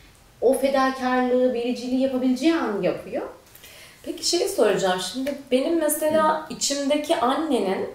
o 0.42 0.54
fedakarlığı, 0.54 1.54
vericiliği 1.54 2.01
yapabileceği 2.01 2.56
an 2.56 2.82
yapıyor. 2.82 3.22
Peki 4.06 4.30
şeyi 4.30 4.50
soracağım 4.50 5.00
şimdi 5.14 5.38
benim 5.52 5.80
mesela 5.80 6.48
içimdeki 6.50 7.16
annenin 7.16 7.90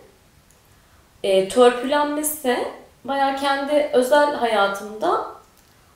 e, 1.23 1.49
törpülenmesi 1.49 2.59
bayağı 3.05 3.37
kendi 3.37 3.90
özel 3.93 4.35
hayatımda 4.35 5.26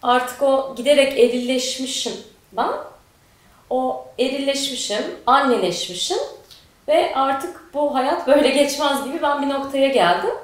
artık 0.02 0.42
o 0.42 0.75
giderek 0.76 1.18
erilleşmişim 1.18 2.12
ben. 2.52 2.71
O 3.71 4.06
erilleşmişim, 4.18 5.04
anneleşmişim 5.26 6.18
ve 6.88 7.14
artık 7.14 7.75
bu 7.75 7.94
hayat 7.94 8.26
böyle 8.26 8.49
geçmez 8.49 9.04
gibi 9.04 9.23
ben 9.23 9.42
bir 9.42 9.54
noktaya 9.54 9.88
geldim. 9.88 10.35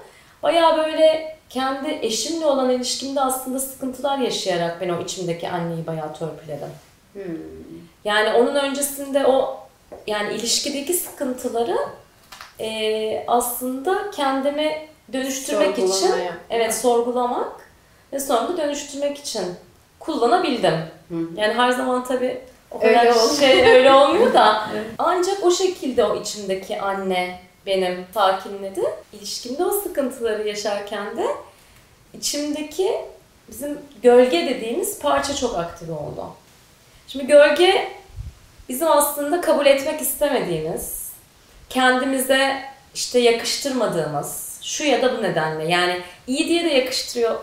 Bayağı 0.42 0.76
böyle 0.76 1.36
kendi 1.50 1.98
eşimle 2.02 2.46
olan 2.46 2.70
ilişkimde 2.70 3.20
aslında 3.20 3.58
sıkıntılar 3.58 4.18
yaşayarak 4.18 4.80
ben 4.80 4.88
o 4.88 5.00
içimdeki 5.02 5.48
anneyi 5.48 5.86
bayağı 5.86 6.14
törpüledim. 6.14 6.68
Hmm. 7.12 7.22
Yani 8.04 8.32
onun 8.32 8.54
öncesinde 8.54 9.26
o 9.26 9.60
yani 10.06 10.34
ilişkideki 10.34 10.94
sıkıntıları 10.94 11.76
e, 12.60 13.24
aslında 13.26 14.10
kendimi 14.10 14.88
dönüştürmek 15.12 15.78
için 15.78 16.14
evet 16.50 16.74
sorgulamak 16.74 17.52
ve 18.12 18.20
sonra 18.20 18.48
da 18.48 18.56
dönüştürmek 18.56 19.18
için 19.18 19.42
kullanabildim. 19.98 20.74
Hı. 21.08 21.14
Yani 21.36 21.54
her 21.54 21.70
zaman 21.70 22.04
tabii 22.04 22.40
o 22.70 22.78
Öyle 22.82 22.94
kadar 22.98 23.10
olmuyor. 23.10 23.38
şey 23.38 23.70
öyle 23.76 23.92
olmuyor 23.92 24.34
da 24.34 24.68
Evet. 24.74 24.86
ancak 24.98 25.44
o 25.44 25.50
şekilde 25.50 26.04
o 26.04 26.16
içimdeki 26.16 26.80
anne 26.80 27.40
benim 27.66 28.06
sakinledi. 28.14 28.80
İlişkimde 29.12 29.64
o 29.64 29.70
sıkıntıları 29.70 30.48
yaşarken 30.48 31.16
de 31.16 31.26
içimdeki 32.14 32.92
bizim 33.48 33.78
gölge 34.02 34.46
dediğimiz 34.48 34.98
parça 34.98 35.34
çok 35.36 35.58
aktif 35.58 35.90
oldu. 35.90 36.26
Şimdi 37.12 37.26
gölge 37.26 37.92
bizim 38.68 38.88
aslında 38.90 39.40
kabul 39.40 39.66
etmek 39.66 40.00
istemediğimiz, 40.00 41.10
kendimize 41.68 42.62
işte 42.94 43.18
yakıştırmadığımız, 43.18 44.58
şu 44.62 44.84
ya 44.84 45.02
da 45.02 45.18
bu 45.18 45.22
nedenle 45.22 45.64
yani 45.64 46.00
iyi 46.26 46.48
diye 46.48 46.64
de 46.64 46.68
yakıştırıyor 46.68 47.40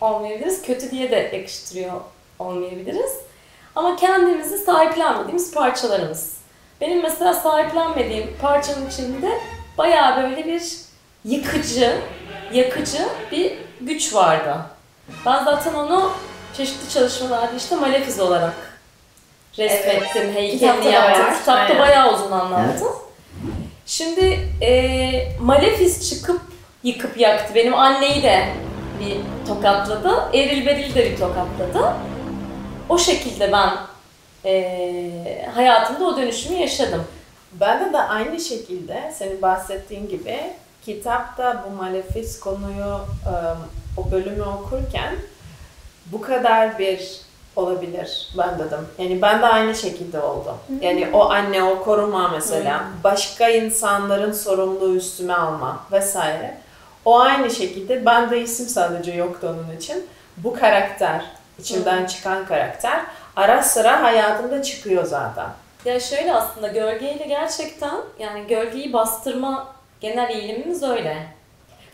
olmayabiliriz, 0.00 0.62
kötü 0.62 0.90
diye 0.90 1.10
de 1.10 1.30
yakıştırıyor 1.36 1.92
olmayabiliriz. 2.38 3.12
Ama 3.74 3.96
kendimizi 3.96 4.58
sahiplenmediğimiz 4.58 5.54
parçalarımız. 5.54 6.36
Benim 6.80 7.02
mesela 7.02 7.34
sahiplenmediğim 7.34 8.36
parçanın 8.42 8.88
içinde 8.88 9.38
bayağı 9.78 10.22
böyle 10.22 10.46
bir 10.46 10.62
yıkıcı, 11.24 11.96
yakıcı 12.52 13.08
bir 13.32 13.58
güç 13.80 14.14
vardı. 14.14 14.56
Ben 15.26 15.44
zaten 15.44 15.74
onu 15.74 16.12
çeşitli 16.56 16.92
çalışmalarda 16.92 17.56
işte 17.56 17.76
malefiz 17.76 18.20
olarak 18.20 18.67
resmettim, 19.58 20.06
Kitapta 20.06 20.34
heykelini 20.34 20.84
da 20.84 20.88
yaptım. 20.88 21.24
Kitapta 21.38 21.52
Aynen. 21.52 21.78
bayağı 21.78 22.14
uzun 22.14 22.32
anlattım. 22.32 22.88
Şimdi 23.86 24.40
e, 24.62 25.32
malefiz 25.40 26.10
çıkıp 26.10 26.40
yıkıp 26.82 27.18
yaktı. 27.18 27.54
Benim 27.54 27.74
anneyi 27.74 28.22
de 28.22 28.48
bir 29.00 29.16
tokatladı. 29.48 30.30
Eril 30.34 30.66
Beril 30.66 30.94
de 30.94 31.10
bir 31.10 31.16
tokatladı. 31.16 31.94
O 32.88 32.98
şekilde 32.98 33.52
ben 33.52 33.70
e, 34.44 35.48
hayatımda 35.54 36.04
o 36.04 36.16
dönüşümü 36.16 36.56
yaşadım. 36.56 37.04
Bende 37.52 37.92
de 37.92 37.98
aynı 37.98 38.40
şekilde 38.40 39.12
senin 39.18 39.42
bahsettiğin 39.42 40.08
gibi 40.08 40.38
kitapta 40.84 41.64
bu 41.66 41.76
Malefiz 41.76 42.40
konuyu 42.40 43.00
e, 43.26 43.34
o 43.96 44.10
bölümü 44.10 44.42
okurken 44.42 45.14
bu 46.06 46.20
kadar 46.20 46.78
bir 46.78 47.20
olabilir 47.58 48.28
ben 48.38 48.58
dedim. 48.58 48.88
Yani 48.98 49.22
ben 49.22 49.42
de 49.42 49.46
aynı 49.46 49.74
şekilde 49.74 50.20
oldu. 50.20 50.54
Yani 50.80 51.08
o 51.12 51.30
anne 51.30 51.62
o 51.62 51.82
koruma 51.82 52.28
mesela 52.28 52.84
başka 53.04 53.48
insanların 53.48 54.32
sorumluluğu 54.32 54.96
üstüme 54.96 55.34
alma 55.34 55.80
vesaire. 55.92 56.58
O 57.04 57.20
aynı 57.20 57.50
şekilde 57.50 58.06
ben 58.06 58.30
de 58.30 58.40
isim 58.40 58.66
sadece 58.68 59.12
yoktu 59.12 59.54
onun 59.54 59.76
için. 59.76 60.06
Bu 60.36 60.54
karakter 60.54 61.24
içimden 61.58 62.06
çıkan 62.06 62.46
karakter 62.46 63.00
ara 63.36 63.62
sıra 63.62 64.02
hayatımda 64.02 64.62
çıkıyor 64.62 65.04
zaten. 65.04 65.46
Ya 65.84 66.00
şöyle 66.00 66.34
aslında 66.34 66.68
gölgeyle 66.68 67.24
gerçekten 67.24 67.96
yani 68.18 68.46
gölgeyi 68.46 68.92
bastırma 68.92 69.68
genel 70.00 70.30
eğilimimiz 70.30 70.82
öyle. 70.82 71.26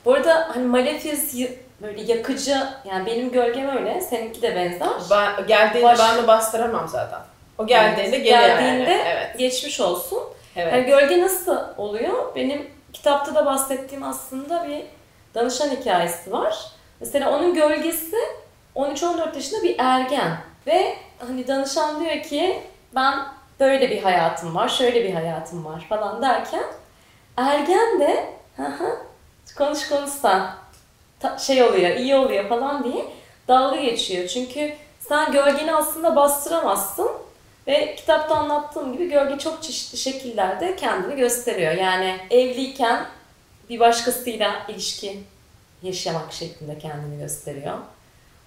Bu 0.04 0.14
arada 0.14 0.48
hani 0.54 0.64
malefiz 0.66 1.34
böyle 1.82 2.02
yakıcı 2.02 2.66
yani 2.84 3.06
benim 3.06 3.32
gölgem 3.32 3.76
öyle 3.76 4.00
seninki 4.00 4.42
de 4.42 4.56
benzer. 4.56 4.88
Ben, 5.10 5.46
geldiğinde 5.46 5.86
Baş- 5.88 5.98
ben 5.98 6.22
de 6.22 6.26
bastıramam 6.26 6.88
zaten. 6.88 7.20
O 7.58 7.66
geldiğinde 7.66 8.18
geliyor 8.18 8.40
Geldiğinde 8.40 8.90
yani. 8.90 9.02
Evet. 9.06 9.38
geçmiş 9.38 9.80
olsun. 9.80 10.18
Evet. 10.56 10.72
Yani 10.72 10.86
gölge 10.86 11.22
nasıl 11.22 11.58
oluyor? 11.76 12.34
Benim 12.34 12.70
kitapta 12.92 13.34
da 13.34 13.46
bahsettiğim 13.46 14.04
aslında 14.04 14.68
bir 14.68 14.82
danışan 15.34 15.68
hikayesi 15.70 16.32
var. 16.32 16.58
Mesela 17.00 17.30
onun 17.36 17.54
gölgesi 17.54 18.16
13-14 18.76 19.34
yaşında 19.36 19.62
bir 19.62 19.76
ergen. 19.78 20.36
Ve 20.66 20.96
hani 21.18 21.48
danışan 21.48 22.00
diyor 22.04 22.22
ki 22.22 22.62
ben 22.94 23.14
böyle 23.60 23.90
bir 23.90 24.02
hayatım 24.02 24.54
var, 24.54 24.68
şöyle 24.68 25.04
bir 25.04 25.14
hayatım 25.14 25.64
var 25.64 25.86
falan 25.88 26.22
derken 26.22 26.64
ergen 27.36 28.00
de 28.00 28.24
"Hı 28.56 28.62
hı, 28.62 28.96
konuş 29.58 29.88
konuşsan 29.88 30.40
ta- 30.40 30.56
şey 31.38 31.62
oluyor, 31.62 31.96
iyi 31.96 32.16
oluyor 32.16 32.48
falan 32.48 32.84
diye 32.84 33.04
dalga 33.48 33.80
geçiyor. 33.80 34.28
Çünkü 34.28 34.74
sen 35.00 35.32
gölgeni 35.32 35.74
aslında 35.74 36.16
bastıramazsın 36.16 37.10
ve 37.66 37.94
kitapta 37.96 38.34
anlattığım 38.34 38.92
gibi 38.92 39.08
gölge 39.08 39.38
çok 39.38 39.62
çeşitli 39.62 39.98
şekillerde 39.98 40.76
kendini 40.76 41.16
gösteriyor. 41.16 41.72
Yani 41.72 42.16
evliyken 42.30 43.06
bir 43.70 43.80
başkasıyla 43.80 44.66
ilişki 44.68 45.18
yaşamak 45.82 46.32
şeklinde 46.32 46.78
kendini 46.78 47.18
gösteriyor. 47.18 47.78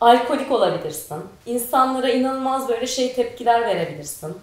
Alkolik 0.02 0.52
olabilirsin. 0.52 1.18
İnsanlara 1.46 2.10
inanılmaz 2.10 2.70
böyle 2.70 2.88
şey 2.88 3.14
tepkiler 3.14 3.62
verebilirsin. 3.62 4.38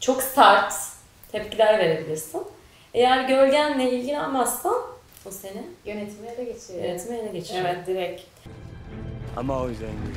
Çok 0.00 0.22
sert 0.22 0.74
tepkiler 1.32 1.78
verebilirsin. 1.78 2.42
Eğer 2.94 3.28
gölgenle 3.28 3.90
ilgilenmezsen 3.90 4.72
o 5.26 5.30
seni 5.30 5.62
Yönetimi 5.84 6.28
ele 6.28 6.44
geçiriyor. 6.44 6.84
yönetime 6.84 7.16
ele 7.16 7.32
geçiriyor. 7.38 7.64
Evet 7.64 7.86
direkt. 7.86 8.22
I'm 9.40 9.50
always 9.50 9.78
angry. 9.82 10.14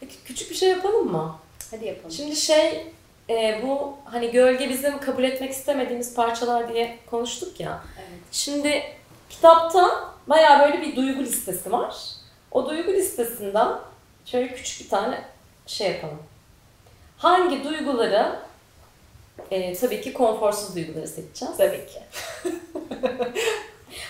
Peki 0.00 0.16
küçük 0.24 0.50
bir 0.50 0.54
şey 0.54 0.68
yapalım 0.68 1.12
mı? 1.12 1.36
Hadi 1.70 1.84
yapalım. 1.84 2.10
Şimdi 2.10 2.36
şey 2.36 2.86
e, 3.30 3.60
bu 3.62 3.96
hani 4.04 4.30
gölge 4.30 4.68
bizim 4.68 4.98
kabul 5.00 5.24
etmek 5.24 5.50
istemediğimiz 5.50 6.14
parçalar 6.14 6.72
diye 6.74 6.98
konuştuk 7.10 7.60
ya. 7.60 7.82
Evet. 7.98 8.18
Şimdi 8.32 8.82
kitapta 9.30 9.90
bayağı 10.26 10.58
böyle 10.60 10.82
bir 10.82 10.96
duygu 10.96 11.20
listesi 11.22 11.72
var. 11.72 11.96
O 12.50 12.70
duygu 12.70 12.92
listesinden 12.92 13.68
şöyle 14.24 14.54
küçük 14.54 14.84
bir 14.84 14.88
tane 14.90 15.20
şey 15.66 15.90
yapalım. 15.90 16.18
Hangi 17.18 17.64
duyguları 17.64 18.36
e, 19.50 19.74
tabii 19.74 20.00
ki 20.00 20.12
konforsuz 20.12 20.74
duyguları 20.74 21.08
seçeceğiz. 21.08 21.56
Tabii 21.56 21.86
ki. 21.86 22.02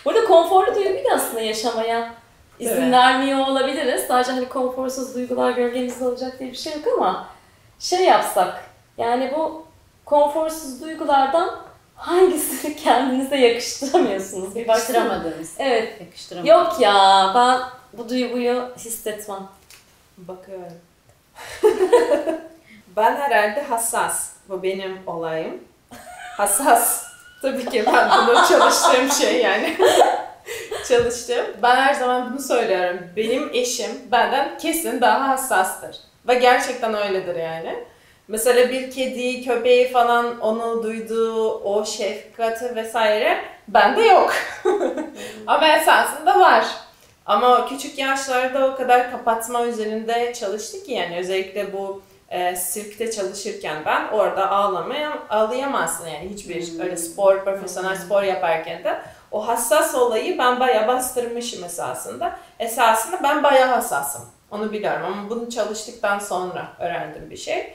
Burada 0.04 0.24
konforlu 0.24 0.74
duyguyu 0.74 1.04
da 1.04 1.10
aslında 1.14 1.40
yaşamaya 1.40 2.14
izin 2.58 2.82
Evet. 2.82 2.92
vermiyor 2.92 3.46
olabiliriz. 3.46 4.04
Sadece 4.08 4.32
hani 4.32 4.48
konforsuz 4.48 5.14
duygular 5.14 5.50
gölgemizde 5.50 6.04
olacak 6.04 6.38
diye 6.40 6.52
bir 6.52 6.56
şey 6.56 6.72
yok 6.72 6.86
ama 6.98 7.28
şey 7.78 8.04
yapsak 8.04 8.64
yani 8.98 9.32
bu 9.36 9.66
konforsuz 10.04 10.82
duygulardan 10.82 11.60
hangisini 11.96 12.76
kendinize 12.82 13.36
yakıştıramıyorsunuz? 13.36 14.54
Bir 14.54 14.68
baksana. 14.68 14.98
Yakıştıramadığımız. 14.98 15.54
Evet. 15.58 16.00
Yakıştıramadığımız. 16.00 16.70
Yok 16.70 16.80
ya 16.80 17.32
ben 17.34 17.60
bu 17.98 18.08
duyguyu 18.08 18.72
hissetmem. 18.78 19.48
Bakıyorum. 20.18 20.78
ben 22.96 23.16
herhalde 23.16 23.62
hassas. 23.62 24.33
Bu 24.48 24.62
benim 24.62 24.98
olayım. 25.06 25.64
Hassas. 26.36 27.04
Tabii 27.42 27.64
ki 27.70 27.84
ben 27.86 28.10
bunu 28.26 28.46
çalıştığım 28.48 29.10
şey 29.10 29.42
yani. 29.42 29.76
Çalıştım. 30.88 31.46
Ben 31.62 31.76
her 31.76 31.94
zaman 31.94 32.30
bunu 32.30 32.40
söylüyorum. 32.40 33.00
Benim 33.16 33.50
eşim 33.52 33.90
benden 34.12 34.58
kesin 34.58 35.00
daha 35.00 35.28
hassastır. 35.28 35.96
Ve 36.28 36.34
gerçekten 36.34 36.94
öyledir 36.94 37.36
yani. 37.36 37.84
Mesela 38.28 38.70
bir 38.70 38.90
kedi, 38.90 39.44
köpeği 39.44 39.92
falan 39.92 40.40
onu 40.40 40.82
duyduğu 40.82 41.58
o 41.58 41.84
şefkati 41.84 42.76
vesaire 42.76 43.44
bende 43.68 44.02
yok. 44.02 44.32
Ama 45.46 45.68
esasında 45.68 46.40
var. 46.40 46.66
Ama 47.26 47.68
küçük 47.68 47.98
yaşlarda 47.98 48.66
o 48.66 48.76
kadar 48.76 49.10
kapatma 49.10 49.66
üzerinde 49.66 50.32
çalıştık 50.32 50.86
ki 50.86 50.92
yani 50.92 51.18
özellikle 51.18 51.72
bu 51.72 52.02
e, 52.34 52.56
sirkte 52.56 53.10
çalışırken 53.10 53.76
ben 53.86 54.08
orada 54.08 54.50
ağlamaya 54.50 55.18
ağlayamazsın 55.30 56.06
yani 56.06 56.30
hiçbir 56.30 56.80
öyle 56.80 56.96
spor, 56.96 57.44
profesyonel 57.44 57.96
spor 57.96 58.22
yaparken 58.22 58.84
de 58.84 59.00
o 59.30 59.48
hassas 59.48 59.94
olayı 59.94 60.38
ben 60.38 60.60
bayağı 60.60 60.88
bastırmışım 60.88 61.64
esasında. 61.64 62.36
Esasında 62.58 63.22
ben 63.22 63.42
bayağı 63.42 63.68
hassasım. 63.68 64.22
Onu 64.50 64.72
biliyorum 64.72 65.02
ama 65.06 65.30
bunu 65.30 65.50
çalıştıktan 65.50 66.18
sonra 66.18 66.68
öğrendim 66.78 67.30
bir 67.30 67.36
şey. 67.36 67.74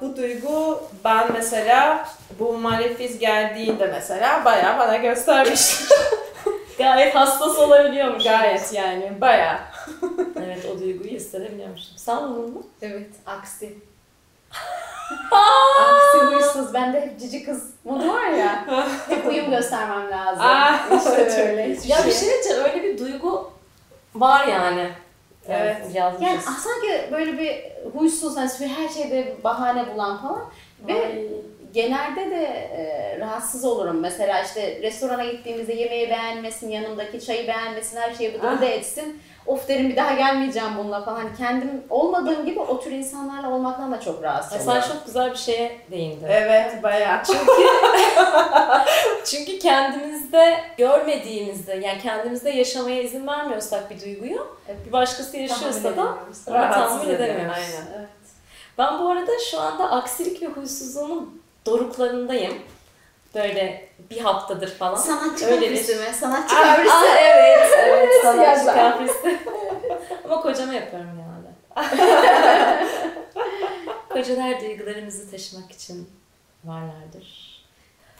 Bu 0.00 0.16
duygu 0.16 0.82
ben 1.04 1.32
mesela 1.32 2.08
bu 2.38 2.58
malefiz 2.58 3.18
geldiğinde 3.18 3.86
mesela 3.86 4.44
bayağı 4.44 4.78
bana 4.78 4.96
göstermişti. 4.96 5.94
Gayet 6.78 7.14
hassas 7.14 7.58
olabiliyormuş. 7.58 8.24
Gayet 8.24 8.72
yani 8.72 9.20
bayağı. 9.20 9.58
Evet 10.44 10.66
o 10.74 10.78
duyguyu 10.80 11.10
hissedebiliyormuşum. 11.10 11.92
Sen 11.96 12.28
buldun 12.28 12.50
mu? 12.50 12.62
Evet, 12.82 13.10
aksi. 13.26 13.74
aksi 15.80 16.18
huysuz. 16.18 16.74
Bende 16.74 17.00
hep 17.00 17.20
cici 17.20 17.44
kız 17.44 17.70
modu 17.84 18.08
var 18.08 18.28
ya. 18.30 18.64
hep 19.08 19.26
uyum 19.26 19.50
göstermem 19.50 20.10
lazım. 20.10 20.44
İşte 20.98 21.64
iyi. 21.66 21.76
hiçbir 21.76 21.88
Ya 21.88 21.98
bir 21.98 22.02
şey- 22.02 22.20
şey 22.20 22.28
diyeceğim 22.28 22.64
öyle 22.64 22.82
bir 22.82 22.98
duygu 22.98 23.50
var 24.14 24.46
yani. 24.46 24.88
Evet. 25.48 25.76
Yazmışız. 25.94 26.22
Yani 26.28 26.40
ah, 26.48 26.58
sanki 26.58 27.12
böyle 27.12 27.38
bir 27.38 27.64
huysuz, 27.98 28.36
hani 28.36 28.50
her 28.68 28.88
şeyde 28.88 29.36
bahane 29.44 29.94
bulan 29.94 30.16
falan. 30.22 30.44
Ve 30.88 30.94
Ay. 30.94 31.26
genelde 31.72 32.30
de 32.30 32.44
e, 32.44 33.16
rahatsız 33.20 33.64
olurum. 33.64 34.00
Mesela 34.00 34.42
işte 34.42 34.78
restorana 34.82 35.24
gittiğimizde 35.24 35.72
yemeği 35.72 36.10
beğenmesin, 36.10 36.68
yanımdaki 36.70 37.20
çayı 37.20 37.46
beğenmesin, 37.48 37.96
her 37.96 38.14
şeyi 38.14 38.34
bıdı 38.34 38.46
Ah. 38.48 38.56
bıdı 38.56 38.64
etsin. 38.64 39.22
Of 39.48 39.68
derim 39.68 39.88
bir 39.90 39.96
daha 39.96 40.12
gelmeyeceğim 40.12 40.68
bununla 40.78 41.04
falan. 41.04 41.16
Hani 41.16 41.36
kendim 41.38 41.84
olmadığım 41.90 42.46
gibi 42.46 42.60
o 42.60 42.80
tür 42.80 42.90
insanlarla 42.92 43.50
olmaktan 43.50 43.92
da 43.92 44.00
çok 44.00 44.22
rahatsız 44.22 44.62
oluyorum. 44.68 44.82
sen 44.88 44.94
çok 44.94 45.06
güzel 45.06 45.30
bir 45.30 45.36
şeye 45.36 45.78
değindin. 45.90 46.26
Evet 46.28 46.82
bayağı. 46.82 47.22
Çünkü 49.24 49.58
kendimizde 49.58 50.60
görmediğimizde, 50.78 51.74
yani 51.74 51.98
kendimizde 52.02 52.50
yaşamaya 52.50 53.02
izin 53.02 53.26
vermiyorsak 53.26 53.90
bir 53.90 54.00
duyguyu, 54.00 54.46
Evet. 54.68 54.86
bir 54.86 54.92
başkası 54.92 55.36
yaşıyorsa 55.36 55.96
da 55.96 56.14
Rahatsız 56.52 57.08
edemiyoruz. 57.08 57.52
aynen. 57.56 57.86
Evet. 57.98 58.08
Ben 58.78 58.98
bu 58.98 59.10
arada 59.10 59.32
şu 59.50 59.60
anda 59.60 59.90
aksilik 59.90 60.42
ve 60.42 60.46
huysuzluğumun 60.46 61.42
doruklarındayım. 61.66 62.54
Böyle 63.34 63.88
bir 64.10 64.20
haftadır 64.20 64.68
falan. 64.74 64.94
Sanatçı 64.94 65.46
Öyle 65.46 65.56
kaprisi 65.66 65.92
bir- 65.92 65.98
mi? 66.08 66.14
Sanatçı 66.20 66.56
Aa, 66.56 66.62
kaprisi. 66.62 66.94
aa, 66.94 67.04
evet, 67.04 67.34
evet, 67.36 67.47
sanatçı 68.22 68.64
kaprisi. 68.64 69.38
Ama 70.24 70.40
kocama 70.40 70.74
yapıyorum 70.74 71.10
genelde. 71.16 71.48
Kocalar 74.08 74.60
duygularımızı 74.60 75.30
taşımak 75.30 75.72
için 75.72 76.10
varlardır. 76.64 77.48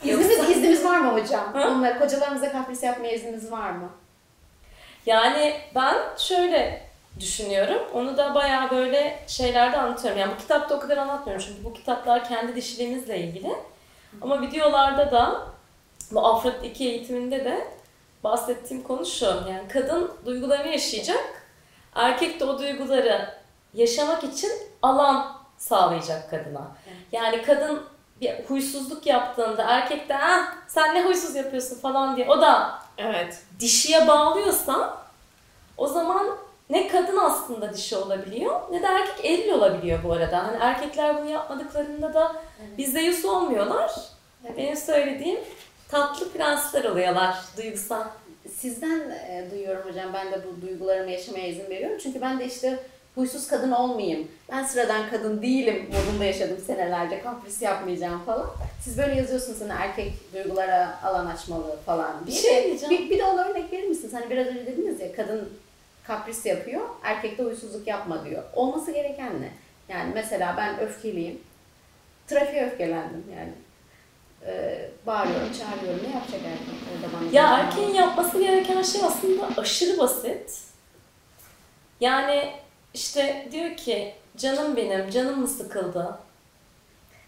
İznimiz, 0.03 0.49
iznimiz 0.49 0.85
var 0.85 0.97
mı 0.97 1.21
hocam? 1.21 1.53
Hı? 1.53 1.67
Onlara 1.67 1.99
kocalarımıza 1.99 2.51
kapris 2.51 2.83
yapmaya 2.83 3.13
iznimiz 3.13 3.51
var 3.51 3.71
mı? 3.71 3.89
Yani 5.05 5.53
ben 5.75 5.95
şöyle 6.17 6.81
düşünüyorum. 7.19 7.81
Onu 7.93 8.17
da 8.17 8.35
bayağı 8.35 8.69
böyle 8.71 9.19
şeylerde 9.27 9.77
anlatıyorum. 9.77 10.19
Yani 10.19 10.31
bu 10.35 10.37
kitapta 10.37 10.75
o 10.75 10.79
kadar 10.79 10.97
anlatmıyorum 10.97 11.45
çünkü 11.47 11.63
bu 11.63 11.73
kitaplar 11.73 12.27
kendi 12.27 12.55
dişiliğimizle 12.55 13.19
ilgili. 13.19 13.53
Ama 14.21 14.41
videolarda 14.41 15.11
da 15.11 15.47
bu 16.11 16.27
Afrodit 16.27 16.65
2 16.65 16.89
eğitiminde 16.89 17.45
de 17.45 17.67
bahsettiğim 18.23 18.83
konu 18.83 19.05
şu. 19.05 19.25
Yani 19.25 19.67
kadın 19.73 20.11
duygularını 20.25 20.67
yaşayacak. 20.67 21.43
Erkek 21.95 22.39
de 22.39 22.45
o 22.45 22.59
duyguları 22.59 23.29
yaşamak 23.73 24.23
için 24.23 24.51
alan 24.81 25.37
sağlayacak 25.57 26.29
kadına. 26.29 26.67
Yani 27.11 27.41
kadın 27.41 27.83
bir 28.21 28.33
huysuzluk 28.47 29.05
yaptığında 29.05 29.63
erkek 29.63 30.09
de 30.09 30.17
ah, 30.17 30.53
sen 30.67 30.95
ne 30.95 31.03
huysuz 31.03 31.35
yapıyorsun 31.35 31.75
falan 31.79 32.15
diye 32.15 32.29
o 32.29 32.41
da 32.41 32.79
Evet. 32.97 33.43
dişiye 33.59 34.07
bağlıyorsan 34.07 34.95
o 35.77 35.87
zaman 35.87 36.27
ne 36.69 36.87
kadın 36.87 37.17
aslında 37.17 37.73
dişi 37.73 37.97
olabiliyor 37.97 38.61
ne 38.71 38.81
de 38.81 38.85
erkek 38.85 39.25
eril 39.25 39.51
olabiliyor 39.51 40.03
bu 40.03 40.13
arada. 40.13 40.47
Hani 40.47 40.57
erkekler 40.59 41.17
bunu 41.17 41.29
yapmadıklarında 41.29 42.13
da 42.13 42.35
bizde 42.77 42.99
yüz 42.99 43.25
olmuyorlar. 43.25 43.91
Evet. 44.45 44.57
Benim 44.57 44.75
söylediğim 44.75 45.39
tatlı 45.89 46.31
prensler 46.31 46.83
oluyorlar 46.83 47.35
duygusal. 47.57 48.03
Sizden 48.55 49.09
e, 49.09 49.47
duyuyorum 49.51 49.89
hocam. 49.89 50.13
Ben 50.13 50.31
de 50.31 50.41
bu 50.45 50.67
duygularımı 50.67 51.11
yaşamaya 51.11 51.47
izin 51.47 51.69
veriyorum. 51.69 51.97
Çünkü 52.03 52.21
ben 52.21 52.39
de 52.39 52.45
işte 52.45 52.79
huysuz 53.15 53.47
kadın 53.47 53.71
olmayayım. 53.71 54.27
Ben 54.51 54.63
sıradan 54.63 55.09
kadın 55.09 55.41
değilim 55.41 55.89
modunda 55.93 56.25
yaşadım 56.25 56.57
senelerce. 56.67 57.21
Kapris 57.21 57.61
yapmayacağım 57.61 58.21
falan. 58.25 58.49
Siz 58.83 58.97
böyle 58.97 59.15
yazıyorsunuz 59.15 59.61
hani 59.61 59.71
erkek 59.71 60.13
duygulara 60.33 60.99
alan 61.03 61.25
açmalı 61.25 61.77
falan 61.85 62.27
Bir 62.27 62.31
şey 62.31 62.63
diyeceğim. 62.63 62.97
Bir, 62.97 63.09
bir 63.09 63.19
de 63.19 63.23
ona 63.23 63.45
örnek 63.45 63.73
verir 63.73 63.87
misiniz? 63.87 64.13
Hani 64.13 64.29
biraz 64.29 64.47
önce 64.47 64.65
dediniz 64.65 65.01
ya 65.01 65.15
kadın 65.15 65.49
kapris 66.03 66.45
yapıyor, 66.45 66.81
erkek 67.03 67.37
de 67.37 67.43
huysuzluk 67.43 67.87
yapma 67.87 68.25
diyor. 68.25 68.43
Olması 68.53 68.91
gereken 68.91 69.41
ne? 69.41 69.51
Yani 69.89 70.11
mesela 70.13 70.55
ben 70.57 70.79
öfkeliyim. 70.79 71.41
Trafiğe 72.27 72.65
öfkelendim 72.65 73.23
yani. 73.37 73.51
Ee, 74.45 74.89
bağırıyorum, 75.07 75.49
çağırıyorum. 75.59 76.03
Ne 76.09 76.15
yapacak 76.15 76.41
erkek 76.45 76.75
orada 76.93 77.13
bana? 77.13 77.29
Ya 77.31 77.57
erkeğin 77.57 77.93
yapması 77.93 78.39
gereken 78.39 78.81
şey 78.81 79.01
aslında 79.03 79.49
aşırı 79.57 79.97
basit. 79.97 80.61
Yani 81.99 82.51
işte 82.93 83.47
diyor 83.51 83.77
ki 83.77 84.13
canım 84.37 84.75
benim, 84.75 85.09
canım 85.09 85.39
mı 85.39 85.47
sıkıldı? 85.47 86.17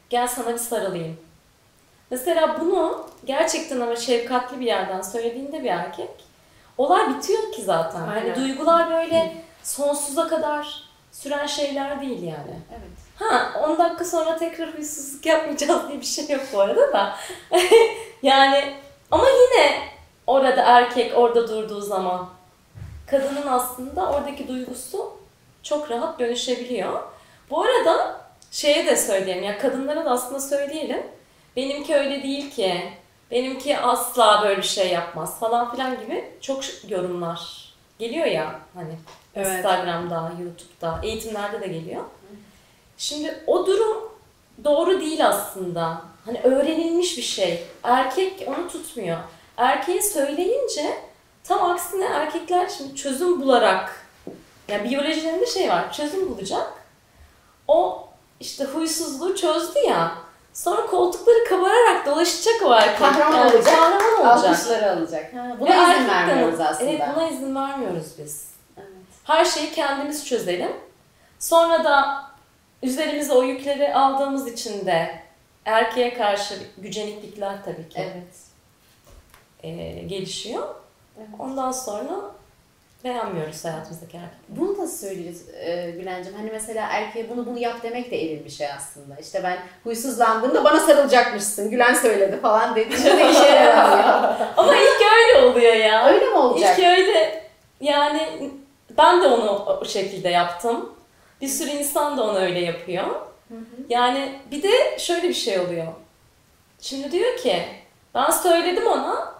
Gel 0.09 0.27
sana 0.27 0.53
bir 0.53 0.57
sarılayım. 0.57 1.17
Mesela 2.11 2.59
bunu 2.59 3.09
gerçekten 3.25 3.79
ama 3.79 3.95
şefkatli 3.95 4.59
bir 4.59 4.65
yerden 4.65 5.01
söylediğinde 5.01 5.63
bir 5.63 5.69
erkek 5.69 6.09
olay 6.77 7.09
bitiyor 7.15 7.51
ki 7.51 7.61
zaten. 7.61 7.99
Hani 7.99 8.19
Aynen. 8.19 8.35
duygular 8.35 8.89
böyle 8.89 9.35
sonsuza 9.63 10.27
kadar 10.27 10.83
süren 11.11 11.45
şeyler 11.45 12.01
değil 12.01 12.23
yani. 12.23 12.59
Evet. 12.71 13.10
Ha 13.21 13.51
10 13.69 13.77
dakika 13.77 14.05
sonra 14.05 14.37
tekrar 14.37 14.73
huysuzluk 14.73 15.25
yapmayacağız 15.25 15.89
diye 15.89 16.01
bir 16.01 16.05
şey 16.05 16.29
yok 16.29 16.41
bu 16.53 16.61
arada 16.61 16.93
da. 16.93 17.15
yani 18.23 18.73
ama 19.11 19.25
yine 19.29 19.87
orada 20.27 20.61
erkek 20.61 21.17
orada 21.17 21.47
durduğu 21.47 21.81
zaman 21.81 22.29
kadının 23.07 23.47
aslında 23.47 24.11
oradaki 24.11 24.47
duygusu 24.47 25.13
çok 25.63 25.91
rahat 25.91 26.19
dönüşebiliyor. 26.19 27.03
Bu 27.49 27.61
arada 27.63 28.21
şeye 28.51 28.85
de 28.85 28.97
söyleyeyim 28.97 29.43
ya 29.43 29.57
kadınlara 29.57 30.05
da 30.05 30.11
aslında 30.11 30.39
söyleyelim. 30.39 31.03
Benimki 31.55 31.95
öyle 31.95 32.23
değil 32.23 32.51
ki. 32.51 32.91
Benimki 33.31 33.77
asla 33.77 34.41
böyle 34.43 34.57
bir 34.57 34.67
şey 34.67 34.91
yapmaz 34.91 35.39
falan 35.39 35.71
filan 35.71 35.99
gibi 35.99 36.31
çok 36.41 36.63
yorumlar 36.89 37.71
geliyor 37.99 38.25
ya 38.25 38.59
hani 38.75 38.93
Evet. 39.35 39.47
Instagram'da, 39.47 40.31
YouTube'da, 40.39 40.99
eğitimlerde 41.03 41.61
de 41.61 41.67
geliyor. 41.67 42.03
Şimdi 43.01 43.43
o 43.47 43.65
durum 43.65 44.11
doğru 44.63 45.01
değil 45.01 45.27
aslında. 45.27 46.01
Hani 46.25 46.41
öğrenilmiş 46.43 47.17
bir 47.17 47.21
şey. 47.21 47.63
Erkek 47.83 48.45
onu 48.47 48.67
tutmuyor. 48.67 49.17
Erkeğe 49.57 50.01
söyleyince 50.01 50.97
tam 51.43 51.71
aksine 51.71 52.05
erkekler 52.05 52.69
şimdi 52.77 52.95
çözüm 52.95 53.41
bularak 53.41 54.05
yani 54.67 54.89
biyolojilerinde 54.89 55.45
şey 55.45 55.69
var. 55.69 55.93
Çözüm 55.93 56.29
bulacak. 56.29 56.73
O 57.67 58.07
işte 58.39 58.63
huysuzluğu 58.63 59.35
çözdü 59.35 59.79
ya. 59.79 60.11
Sonra 60.53 60.85
koltukları 60.85 61.43
kabararak 61.49 62.05
dolaşacak 62.05 62.55
o 62.65 62.73
erkek. 62.73 62.99
Kahraman 62.99 63.45
olacak, 63.47 63.65
Kahraman 63.65 64.19
olacak. 64.35 64.49
Alkışları 64.49 64.91
alacak. 64.91 65.33
Ha, 65.33 65.55
Ve 65.55 65.59
buna 65.59 65.69
izin 65.69 65.81
erkek 65.91 66.05
de- 66.05 66.11
vermiyoruz 66.11 66.59
aslında. 66.59 66.89
Evet 66.91 67.01
buna 67.15 67.27
izin 67.29 67.55
vermiyoruz 67.55 68.07
biz. 68.17 68.45
Evet. 68.77 68.87
Her 69.23 69.45
şeyi 69.45 69.71
kendimiz 69.71 70.25
çözelim. 70.27 70.71
Sonra 71.39 71.83
da 71.83 72.30
üzerimize 72.83 73.33
o 73.33 73.43
yükleri 73.43 73.93
aldığımız 73.93 74.47
için 74.51 74.85
de 74.85 75.19
erkeğe 75.65 76.13
karşı 76.13 76.55
güceniklikler 76.77 77.63
tabii 77.65 77.89
ki 77.89 77.99
Evet. 77.99 78.37
e, 79.63 79.93
gelişiyor. 80.03 80.67
Evet. 81.17 81.29
Ondan 81.39 81.71
sonra 81.71 82.11
beğenmiyoruz 83.03 83.65
hayatımızdaki 83.65 84.17
erkek. 84.17 84.39
Bunu 84.49 84.77
da 84.77 84.87
söyleyeceğiz 84.87 85.49
e, 85.49 85.91
Gülencim. 85.91 86.33
Hani 86.33 86.49
mesela 86.51 86.87
erkeğe 86.87 87.29
bunu 87.29 87.45
bunu 87.45 87.59
yap 87.59 87.75
demek 87.83 88.11
de 88.11 88.25
eril 88.25 88.45
bir 88.45 88.49
şey 88.49 88.67
aslında. 88.67 89.15
İşte 89.21 89.43
ben 89.43 89.57
huysuzlandığımda 89.83 90.63
bana 90.63 90.79
sarılacakmışsın. 90.79 91.69
Gülen 91.69 91.93
söyledi 91.93 92.39
falan 92.41 92.75
dediğinde 92.75 93.17
de 93.17 93.31
işe 93.31 93.45
yaramıyor. 93.49 94.35
Ama 94.57 94.75
ilk 94.75 95.01
öyle 95.17 95.45
oluyor 95.45 95.73
ya. 95.73 96.05
Öyle 96.07 96.25
mi 96.25 96.37
olacak? 96.37 96.79
İlk 96.79 96.85
öyle 96.85 97.43
yani 97.81 98.51
ben 98.97 99.21
de 99.21 99.27
onu 99.27 99.51
o 99.81 99.85
şekilde 99.85 100.29
yaptım. 100.29 100.93
Bir 101.41 101.47
sürü 101.47 101.69
insan 101.69 102.17
da 102.17 102.23
onu 102.23 102.37
öyle 102.37 102.59
yapıyor. 102.59 103.05
Yani 103.89 104.39
bir 104.51 104.63
de 104.63 104.99
şöyle 104.99 105.29
bir 105.29 105.33
şey 105.33 105.59
oluyor. 105.59 105.87
Şimdi 106.81 107.11
diyor 107.11 107.37
ki 107.37 107.65
ben 108.15 108.29
söyledim 108.29 108.87
ona 108.87 109.33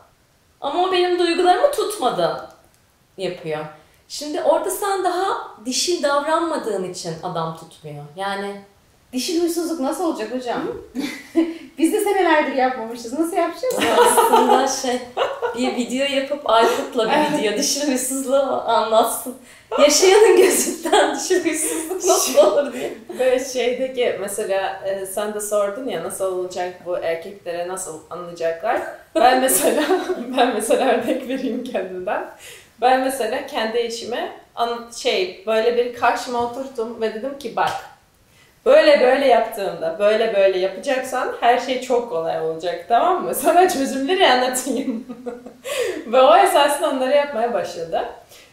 ama 0.62 0.84
o 0.84 0.92
benim 0.92 1.20
duygularımı 1.20 1.72
tutmadı 1.72 2.50
yapıyor. 3.18 3.66
Şimdi 4.08 4.42
orada 4.42 4.70
sen 4.72 5.04
daha 5.04 5.48
dişil 5.66 6.04
davranmadığın 6.04 6.92
için 6.92 7.16
adam 7.24 7.58
tutmuyor. 7.58 8.04
Yani 8.16 8.62
Dişil 9.14 9.42
huysuzluk 9.42 9.80
nasıl 9.80 10.04
olacak 10.04 10.34
hocam? 10.34 10.62
Biz 11.78 11.94
de 11.94 12.02
senelerdir 12.02 12.56
yapmamışız. 12.56 13.20
Nasıl 13.20 13.38
yapacağız? 13.38 13.76
aslında 14.00 14.68
şey 14.68 15.00
bir 15.56 15.76
video 15.76 16.16
yapıp 16.16 16.50
Aykut'la 16.50 17.10
bir 17.12 17.38
video 17.38 17.58
dişil 17.58 17.88
huysuzluğu 17.88 18.64
anlatsın. 18.66 19.36
Yaşayanın 19.80 20.38
gözünden 20.38 21.16
dişil 21.16 21.46
huysuzluk 21.46 22.06
nasıl 22.06 22.38
olur 22.38 22.74
diye. 22.74 22.94
Böyle 23.20 23.46
şeydeki 23.46 24.18
mesela 24.20 24.82
e, 24.86 25.06
sen 25.06 25.34
de 25.34 25.42
sordun 25.42 25.88
ya 25.88 26.04
nasıl 26.04 26.26
olacak 26.26 26.74
bu 26.86 26.98
erkeklere 26.98 27.68
nasıl 27.68 28.00
anlayacaklar. 28.10 28.82
Ben 29.16 29.42
mesela 29.42 29.84
ben 30.38 30.54
mesela 30.54 30.92
örnek 30.92 31.28
vereyim 31.28 31.64
kendimden. 31.64 32.26
Ben 32.82 33.02
mesela 33.02 33.48
kendi 33.48 33.78
eşime 33.78 34.32
an, 34.56 34.90
şey 34.96 35.44
böyle 35.48 35.78
bir 35.78 35.94
karşıma 35.96 36.52
oturttum 36.52 37.02
ve 37.02 37.14
dedim 37.14 37.40
ki 37.40 37.56
bak 37.56 37.91
böyle 39.00 39.12
böyle 39.12 39.28
yaptığında 39.28 39.96
böyle 40.00 40.36
böyle 40.36 40.60
yapacaksan 40.60 41.34
her 41.40 41.60
şey 41.60 41.82
çok 41.82 42.10
kolay 42.10 42.42
olacak 42.42 42.86
tamam 42.88 43.24
mı? 43.24 43.36
Sana 43.44 43.70
çözümleri 43.70 44.28
anlatayım. 44.28 45.06
ve 46.08 46.22
o 46.22 46.38
esasında 46.38 46.90
onları 46.90 47.16
yapmaya 47.16 47.54
başladı. 47.54 48.06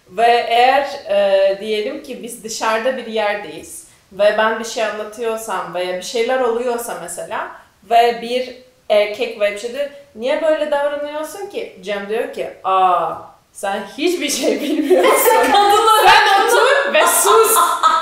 Ve 0.08 0.46
eğer 0.48 0.88
e, 1.08 1.58
diyelim 1.60 2.02
ki 2.02 2.22
biz 2.22 2.44
dışarıda 2.44 2.96
bir 2.96 3.06
yerdeyiz 3.06 3.88
ve 4.12 4.34
ben 4.38 4.60
bir 4.60 4.64
şey 4.64 4.84
anlatıyorsam 4.84 5.74
veya 5.74 5.96
bir 5.96 6.02
şeyler 6.02 6.40
oluyorsa 6.40 6.98
mesela 7.02 7.50
ve 7.90 8.18
bir 8.22 8.56
erkek 8.88 9.40
diyor, 9.40 9.90
niye 10.14 10.42
böyle 10.42 10.70
davranıyorsun 10.70 11.46
ki? 11.46 11.78
Cem 11.82 12.08
diyor 12.08 12.32
ki 12.32 12.50
aa 12.64 13.14
sen 13.58 13.82
hiçbir 13.98 14.28
şey 14.28 14.60
bilmiyorsun. 14.60 15.18
sen 15.24 16.46
otur 16.46 16.94
ve 16.94 17.06
sus. 17.06 17.54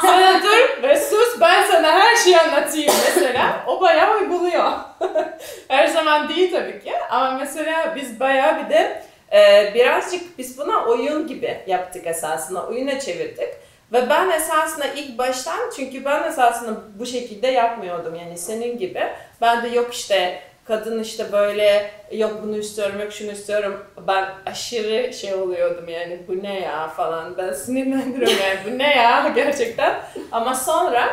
Sen 0.03 0.39
otur 0.39 0.83
ve 0.83 1.01
sus 1.01 1.41
ben 1.41 1.63
sana 1.71 1.93
her 1.93 2.17
şeyi 2.17 2.41
anlatayım 2.41 2.93
mesela. 3.05 3.65
O 3.67 3.81
bayağı 3.81 4.17
uyguluyor. 4.17 4.73
her 5.69 5.87
zaman 5.87 6.29
değil 6.29 6.53
tabii 6.53 6.85
ki 6.85 6.93
ama 7.11 7.31
mesela 7.31 7.97
biz 7.97 8.21
bayağı 8.21 8.65
bir 8.65 8.71
de 8.71 9.03
ee, 9.33 9.73
birazcık 9.75 10.39
biz 10.39 10.59
buna 10.59 10.85
oyun 10.85 11.27
gibi 11.27 11.61
yaptık 11.67 12.07
esasında. 12.07 12.67
Oyuna 12.67 13.01
çevirdik. 13.01 13.49
Ve 13.93 14.11
ben 14.11 14.31
esasında 14.31 14.87
ilk 14.87 15.19
baştan 15.19 15.71
çünkü 15.77 16.05
ben 16.05 16.23
esasında 16.23 16.81
bu 16.99 17.07
şekilde 17.07 17.47
yapmıyordum 17.47 18.15
yani 18.15 18.39
senin 18.39 18.79
gibi. 18.79 19.03
Ben 19.41 19.63
de 19.63 19.69
yok 19.69 19.95
işte 19.95 20.43
kadın 20.67 21.03
işte 21.03 21.33
böyle 21.33 21.91
yok 22.13 22.41
bunu 22.43 22.57
istiyorum 22.57 23.01
yok 23.01 23.13
şunu 23.13 23.31
istiyorum. 23.31 23.87
Ben 24.07 24.29
aşırı 24.47 25.13
şey 25.13 25.35
oluyordum 25.35 25.89
yani 25.89 26.23
bu 26.29 26.43
ne 26.43 26.61
ya 26.61 26.89
falan. 26.89 27.37
Ben 27.37 27.53
sinirlendiriyorum 27.53 28.39
yani 28.43 28.59
bu 28.67 28.79
ne 28.79 28.97
ya 28.97 29.33
gerçekten. 29.35 29.95
Ama 30.33 30.55
sonra 30.55 31.09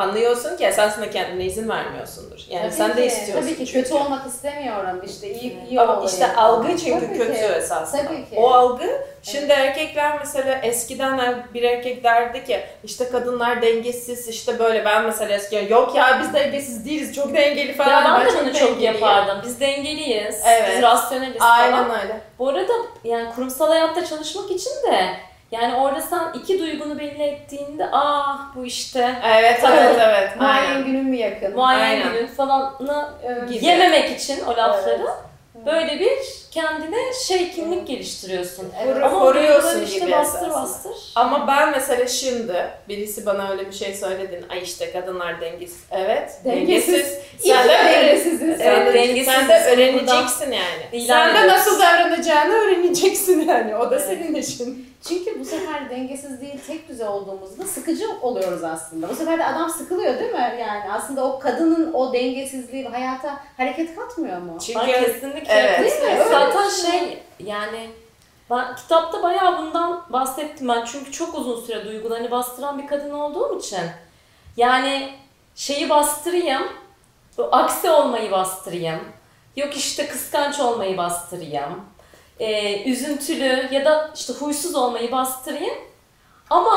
anlıyorsun 0.00 0.56
ki 0.56 0.64
esasında 0.64 1.10
kendine 1.10 1.44
izin 1.44 1.68
vermiyorsundur. 1.68 2.40
Yani 2.48 2.62
Tabii 2.62 2.72
sen 2.72 2.96
de 2.96 3.00
ki, 3.00 3.06
istiyorsun. 3.06 3.46
Tabii 3.46 3.56
ki 3.58 3.66
çünkü. 3.66 3.82
kötü 3.82 3.94
olmak 3.94 4.26
istemiyorum. 4.26 5.02
İşte 5.06 5.30
iyi, 5.34 5.56
iyi 5.70 5.80
Ama 5.80 5.92
olayım. 5.92 6.08
işte 6.12 6.36
algı 6.36 6.68
çünkü 6.78 7.06
Tabii 7.06 7.18
kötü 7.18 7.32
ki. 7.32 7.38
esasında. 7.40 8.02
Tabii 8.02 8.16
ki. 8.30 8.36
O 8.36 8.50
algı 8.50 8.86
şimdi 9.22 9.52
erkekler 9.52 10.18
mesela 10.18 10.60
eskiden 10.62 11.46
bir 11.54 11.62
erkek 11.62 12.04
derdi 12.04 12.44
ki 12.44 12.60
işte 12.84 13.08
kadınlar 13.10 13.62
dengesiz 13.62 14.28
işte 14.28 14.58
böyle 14.58 14.84
ben 14.84 15.04
mesela 15.04 15.34
eskiden 15.34 15.68
yok 15.68 15.94
ya 15.94 16.18
biz 16.22 16.34
dengesiz 16.34 16.84
değiliz 16.86 17.14
çok 17.14 17.34
dengeli 17.34 17.72
falan. 17.74 17.90
ya 18.04 18.18
ben 18.20 18.26
de 18.26 18.30
çok 18.32 18.40
bunu 18.44 18.52
çok 18.52 18.68
dengeliyim. 18.68 18.94
yapardım. 18.94 19.38
Biz 19.44 19.60
dengeliyiz. 19.60 20.40
Evet. 20.48 20.70
Biz 20.76 20.82
rasyoneliz 20.82 21.38
falan. 21.38 21.50
Aynen 21.58 21.90
öyle. 22.02 22.20
Bu 22.38 22.48
arada 22.48 22.72
yani 23.04 23.34
kurumsal 23.34 23.68
hayatta 23.68 24.04
çalışmak 24.06 24.50
için 24.50 24.70
de 24.70 25.10
yani 25.52 25.74
orada 25.74 26.00
sen 26.00 26.20
iki 26.42 26.58
duygunu 26.58 26.98
belli 26.98 27.22
ettiğinde 27.22 27.88
ah 27.92 28.38
bu 28.56 28.66
işte 28.66 29.14
Evet 29.26 29.60
evet 29.68 29.96
evet. 30.00 30.36
Muayyen 30.40 30.70
Aynen. 30.70 30.84
günün 30.86 31.04
mü 31.04 31.16
yakın? 31.16 31.54
muayyen 31.54 31.80
Aynen. 32.00 32.12
günün 32.12 32.26
falanı 32.26 33.08
Gibi. 33.52 33.64
yememek 33.64 34.20
için 34.20 34.44
o 34.44 34.50
lafları 34.50 35.06
Evet. 35.56 35.66
böyle 35.66 36.00
bir 36.00 36.18
kendine 36.50 36.96
şey 37.26 37.50
kimlik 37.52 37.86
geliştiriyorsun. 37.86 38.68
Evet. 38.84 38.96
Ama 39.04 39.18
Koruyorsun 39.18 39.82
işte 39.82 39.98
gibi 39.98 40.12
bastır 40.12 40.38
esasında. 40.48 40.62
bastır. 40.62 40.92
Ama 41.14 41.46
ben 41.48 41.70
mesela 41.70 42.06
şimdi 42.06 42.70
birisi 42.88 43.26
bana 43.26 43.50
öyle 43.50 43.66
bir 43.66 43.72
şey 43.72 43.94
söyledin. 43.94 44.44
Ay 44.50 44.62
işte 44.62 44.92
kadınlar 44.92 45.40
dengesiz. 45.40 45.80
Evet. 45.90 46.32
Dengesiz. 46.44 46.94
Dengesiz. 46.94 47.18
Sen 47.44 47.68
de 47.68 47.72
dengesiziz. 47.84 48.58
Sen 48.58 48.86
de, 48.86 48.94
Dengesiz 48.94 49.24
sen 49.34 49.48
de 49.48 49.64
öğreneceksin 49.64 50.52
yani. 50.52 50.82
ilan 50.92 51.06
Sen 51.06 51.26
de 51.34 51.38
ediyoruz. 51.38 51.52
nasıl 51.52 51.80
davranacağını 51.80 52.52
öğreneceksin 52.54 53.48
yani. 53.48 53.76
O 53.76 53.90
da 53.90 53.96
Evet. 53.96 54.06
senin 54.08 54.34
işin. 54.34 54.89
Çünkü 55.08 55.40
bu 55.40 55.44
sefer 55.44 55.90
dengesiz 55.90 56.40
değil 56.40 56.60
tek 56.66 56.88
düze 56.88 57.08
olduğumuzda 57.08 57.64
sıkıcı 57.64 58.04
oluyoruz 58.22 58.64
aslında. 58.64 59.08
Bu 59.08 59.14
sefer 59.14 59.38
de 59.38 59.46
adam 59.46 59.70
sıkılıyor 59.70 60.18
değil 60.18 60.32
mi? 60.32 60.56
Yani 60.60 60.92
aslında 60.92 61.24
o 61.24 61.38
kadının 61.38 61.92
o 61.92 62.12
dengesizliği 62.12 62.88
hayata 62.88 63.40
hareket 63.56 63.96
katmıyor 63.96 64.38
mu? 64.38 64.58
Çünkü 64.66 64.78
Ay, 64.78 65.04
kesinlikle. 65.04 65.52
Evet. 65.52 65.80
Değil 65.80 66.02
mi? 66.02 66.20
Öyle 66.20 66.30
Zaten 66.30 66.68
şey. 66.68 66.90
şey 66.90 67.22
yani 67.38 67.90
ben 68.50 68.76
kitapta 68.76 69.22
bayağı 69.22 69.58
bundan 69.58 70.02
bahsettim 70.08 70.68
ben 70.68 70.84
çünkü 70.84 71.12
çok 71.12 71.38
uzun 71.38 71.60
süre 71.60 71.84
duygularını 71.84 72.30
bastıran 72.30 72.78
bir 72.78 72.86
kadın 72.86 73.10
olduğum 73.10 73.58
için 73.58 73.80
yani 74.56 75.12
şeyi 75.54 75.90
bastırayım, 75.90 76.62
aksi 77.52 77.90
olmayı 77.90 78.30
bastırayım, 78.30 79.00
yok 79.56 79.76
işte 79.76 80.06
kıskanç 80.06 80.60
olmayı 80.60 80.96
bastırayım, 80.96 81.80
ee, 82.40 82.82
üzüntülü 82.90 83.68
ya 83.70 83.84
da 83.84 84.10
işte 84.14 84.32
huysuz 84.32 84.74
olmayı 84.74 85.12
bastırayım 85.12 85.74
ama 86.50 86.76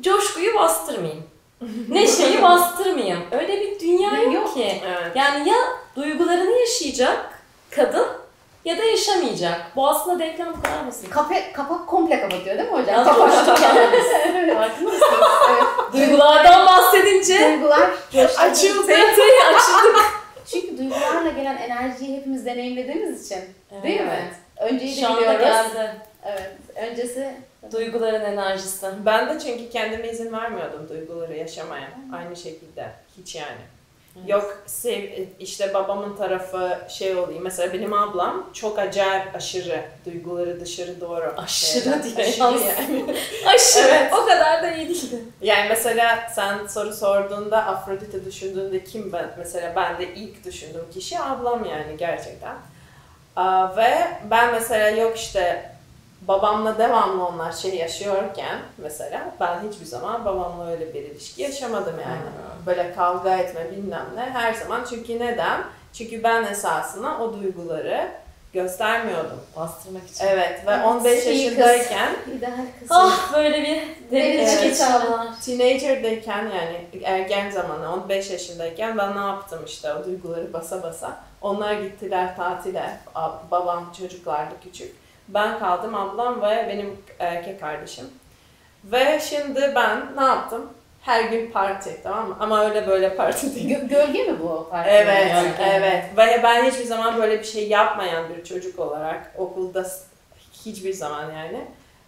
coşkuyu 0.00 0.54
bastırmayayım. 0.54 1.24
Neşeyi 1.88 2.42
bastırmayayım. 2.42 3.22
Öyle 3.32 3.60
bir 3.60 3.80
dünya 3.80 4.10
yok, 4.22 4.34
Yok. 4.34 4.54
ki. 4.54 4.82
Evet. 4.86 5.16
Yani 5.16 5.48
ya 5.48 5.56
duygularını 5.96 6.50
yaşayacak 6.60 7.40
kadın 7.70 8.06
ya 8.64 8.78
da 8.78 8.84
yaşamayacak. 8.84 9.60
Bu 9.76 9.88
aslında 9.88 10.18
denklem 10.18 10.48
bu 10.58 10.62
kadar 10.62 10.86
basit. 10.86 11.10
Kafe, 11.10 11.52
kapak 11.52 11.86
komple 11.86 12.20
kapatıyor 12.20 12.58
değil 12.58 12.70
mi 12.70 12.78
hocam? 12.80 12.94
Yalnız 13.06 13.16
coştuk 13.16 13.62
yalnız. 13.62 14.54
Farkında 14.54 14.90
mısınız? 14.90 15.02
evet. 15.50 15.62
Duygulardan 15.92 16.66
bahsedince 16.66 17.50
Duygular 17.50 17.90
coştu. 18.12 18.40
Açıldı. 18.40 18.86
TRT'yi 18.86 19.44
açıldık. 19.56 20.04
Çünkü 20.46 20.78
duygularla 20.78 21.30
gelen 21.30 21.56
enerjiyi 21.56 22.16
hepimiz 22.16 22.46
deneyimlediğimiz 22.46 23.26
için. 23.26 23.44
Değil 23.82 24.00
mi? 24.00 24.32
Önceyi 24.60 24.96
de 24.96 25.00
Şu 25.00 25.06
anda 25.08 25.20
biliyoruz. 25.20 25.42
geldi. 25.74 25.90
Evet. 26.24 26.50
Öncesi 26.76 27.34
Duyguların 27.72 28.24
enerjisi. 28.24 28.86
Ben 29.06 29.28
de 29.28 29.38
çünkü 29.40 29.70
kendime 29.70 30.08
izin 30.08 30.32
vermiyordum 30.32 30.88
duyguları 30.88 31.36
yaşamaya. 31.36 31.90
Aynı 32.12 32.36
şekilde. 32.36 32.90
Hiç 33.18 33.34
yani. 33.34 33.60
Yok 34.26 34.62
sev, 34.66 35.02
işte 35.38 35.74
babamın 35.74 36.16
tarafı 36.16 36.78
şey 36.88 37.16
oluyor. 37.16 37.40
Mesela 37.40 37.72
benim 37.72 37.92
ablam 37.92 38.50
çok 38.52 38.78
acayip 38.78 39.34
aşırı 39.34 39.80
duyguları 40.06 40.60
dışarı 40.60 41.00
doğru. 41.00 41.34
Aşırı 41.36 41.82
şeyler- 41.82 42.02
diye 42.04 42.26
aşırı 42.26 42.42
yani. 42.42 43.04
Aşırı. 43.46 43.88
Evet. 43.88 44.12
O 44.12 44.26
kadar 44.26 44.62
da 44.62 44.70
iyi 44.72 44.88
değildi. 44.88 45.16
Yani 45.42 45.68
mesela 45.68 46.28
sen 46.34 46.66
soru 46.66 46.92
sorduğunda 46.94 47.66
Afrodite 47.66 48.24
düşündüğünde 48.24 48.84
kim 48.84 49.12
ben? 49.12 49.30
Mesela 49.38 49.72
ben 49.76 49.98
de 49.98 50.14
ilk 50.14 50.44
düşündüğüm 50.44 50.90
kişi 50.94 51.18
ablam 51.18 51.64
yani 51.64 51.96
gerçekten. 51.98 52.54
Aa, 53.40 53.76
ve 53.76 54.08
ben 54.30 54.52
mesela 54.52 54.88
yok 54.88 55.16
işte 55.16 55.72
babamla 56.22 56.78
devamlı 56.78 57.26
onlar 57.26 57.52
şey 57.52 57.74
yaşıyorken 57.74 58.58
mesela 58.78 59.20
ben 59.40 59.58
hiçbir 59.68 59.86
zaman 59.86 60.24
babamla 60.24 60.70
öyle 60.70 60.94
bir 60.94 61.02
ilişki 61.02 61.42
yaşamadım 61.42 61.94
yani. 62.00 62.20
Böyle 62.66 62.94
kavga 62.94 63.36
etme 63.36 63.70
bilmem 63.70 64.06
ne 64.14 64.20
her 64.20 64.54
zaman. 64.54 64.84
Çünkü 64.90 65.18
neden? 65.18 65.60
Çünkü 65.92 66.22
ben 66.22 66.44
esasında 66.44 67.18
o 67.18 67.32
duyguları 67.32 68.08
göstermiyordum. 68.52 69.40
Bastırmak 69.56 70.08
için. 70.08 70.24
Evet 70.26 70.66
ve 70.66 70.72
Evet, 70.72 70.84
15 70.86 71.26
iyi 71.26 71.48
kız. 71.48 71.58
yaşındayken. 71.58 72.16
Ah 72.90 73.34
böyle 73.34 73.62
bir 73.62 73.82
deniz 74.16 74.50
geçti 74.50 74.68
geçiyorlar. 74.68 75.26
Teenager'dayken 75.44 76.42
yani 76.42 76.86
ergen 77.04 77.50
zamanı 77.50 77.92
15 77.92 78.30
yaşındayken 78.30 78.98
ben 78.98 79.16
ne 79.16 79.20
yaptım 79.26 79.60
işte 79.66 79.94
o 79.94 80.04
duyguları 80.04 80.52
basa 80.52 80.82
basa. 80.82 81.16
Onlar 81.40 81.72
gittiler 81.72 82.36
tatile. 82.36 82.96
Babam 83.50 83.92
çocuklardı 83.98 84.54
küçük. 84.64 84.96
Ben 85.28 85.58
kaldım 85.58 85.94
ablam 85.94 86.42
ve 86.42 86.66
benim 86.68 86.98
erkek 87.18 87.60
kardeşim. 87.60 88.04
Ve 88.84 89.20
şimdi 89.20 89.72
ben 89.74 90.06
ne 90.16 90.24
yaptım? 90.24 90.70
Her 91.02 91.22
gün 91.24 91.50
parti 91.50 92.00
tamam 92.02 92.28
mı? 92.28 92.36
Ama 92.40 92.64
öyle 92.64 92.86
böyle 92.86 93.16
parti 93.16 93.54
değil. 93.54 93.70
Gö- 93.70 93.88
gölge 93.88 94.24
mi 94.24 94.38
bu 94.42 94.68
parti? 94.70 94.90
Evet, 94.90 95.32
Gölge. 95.32 95.70
evet. 95.72 96.04
Ve 96.16 96.40
ben 96.42 96.64
hiçbir 96.64 96.84
zaman 96.84 97.22
böyle 97.22 97.38
bir 97.38 97.44
şey 97.44 97.68
yapmayan 97.68 98.24
bir 98.36 98.44
çocuk 98.44 98.78
olarak 98.78 99.32
okulda 99.38 99.86
hiçbir 100.64 100.92
zaman 100.92 101.22
yani. 101.22 101.64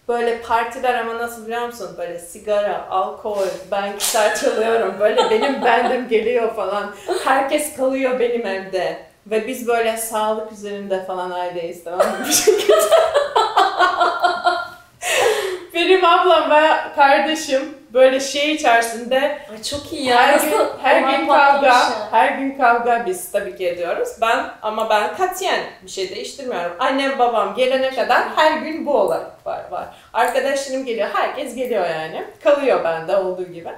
Böyle 0.08 0.40
partiler 0.42 0.94
ama 0.94 1.18
nasıl 1.18 1.46
biliyor 1.46 1.66
musun? 1.66 1.94
Böyle 1.98 2.18
sigara, 2.18 2.86
alkol, 2.90 3.46
ben 3.70 3.92
gitar 3.98 4.34
çalıyorum. 4.36 4.94
Böyle 5.00 5.30
benim 5.30 5.64
bendim 5.64 6.08
geliyor 6.08 6.54
falan. 6.54 6.94
Herkes 7.24 7.76
kalıyor 7.76 8.20
benim 8.20 8.46
evde. 8.46 8.98
Ve 9.26 9.46
biz 9.46 9.68
böyle 9.68 9.96
sağlık 9.96 10.52
üzerinde 10.52 11.04
falan 11.04 11.30
aileyiz 11.30 11.84
tamam 11.84 12.06
mı? 12.06 12.16
Bir 12.28 12.32
şekilde. 12.32 12.72
benim 15.92 16.04
ablam 16.04 16.50
ve 16.50 16.68
kardeşim 16.96 17.78
böyle 17.92 18.20
şey 18.20 18.52
içerisinde 18.52 19.38
Ay 19.50 19.62
çok 19.62 19.92
iyi 19.92 20.04
ya. 20.08 20.16
her 20.16 20.36
Nasıl 20.36 20.48
gün, 20.50 20.58
her 20.82 21.00
gün 21.00 21.26
patlamış 21.26 21.62
kavga, 21.62 21.66
ya. 21.66 22.08
her 22.10 22.28
gün 22.38 22.58
kavga 22.58 23.02
biz 23.06 23.32
tabii 23.32 23.56
ki 23.56 23.68
ediyoruz. 23.68 24.08
Ben 24.20 24.44
ama 24.62 24.90
ben 24.90 25.16
katiyen 25.16 25.60
bir 25.82 25.90
şey 25.90 26.10
değiştirmiyorum. 26.10 26.72
Annem 26.78 27.18
babam 27.18 27.54
gelene 27.54 27.90
kadar 27.94 28.22
her 28.36 28.52
gün 28.58 28.86
bu 28.86 28.94
olay 28.98 29.20
var. 29.44 29.60
var. 29.70 29.84
Arkadaşlarım 30.12 30.84
geliyor, 30.84 31.08
herkes 31.12 31.54
geliyor 31.54 31.86
yani. 31.90 32.24
Kalıyor 32.44 32.84
bende 32.84 33.16
olduğu 33.16 33.44
gibi. 33.52 33.70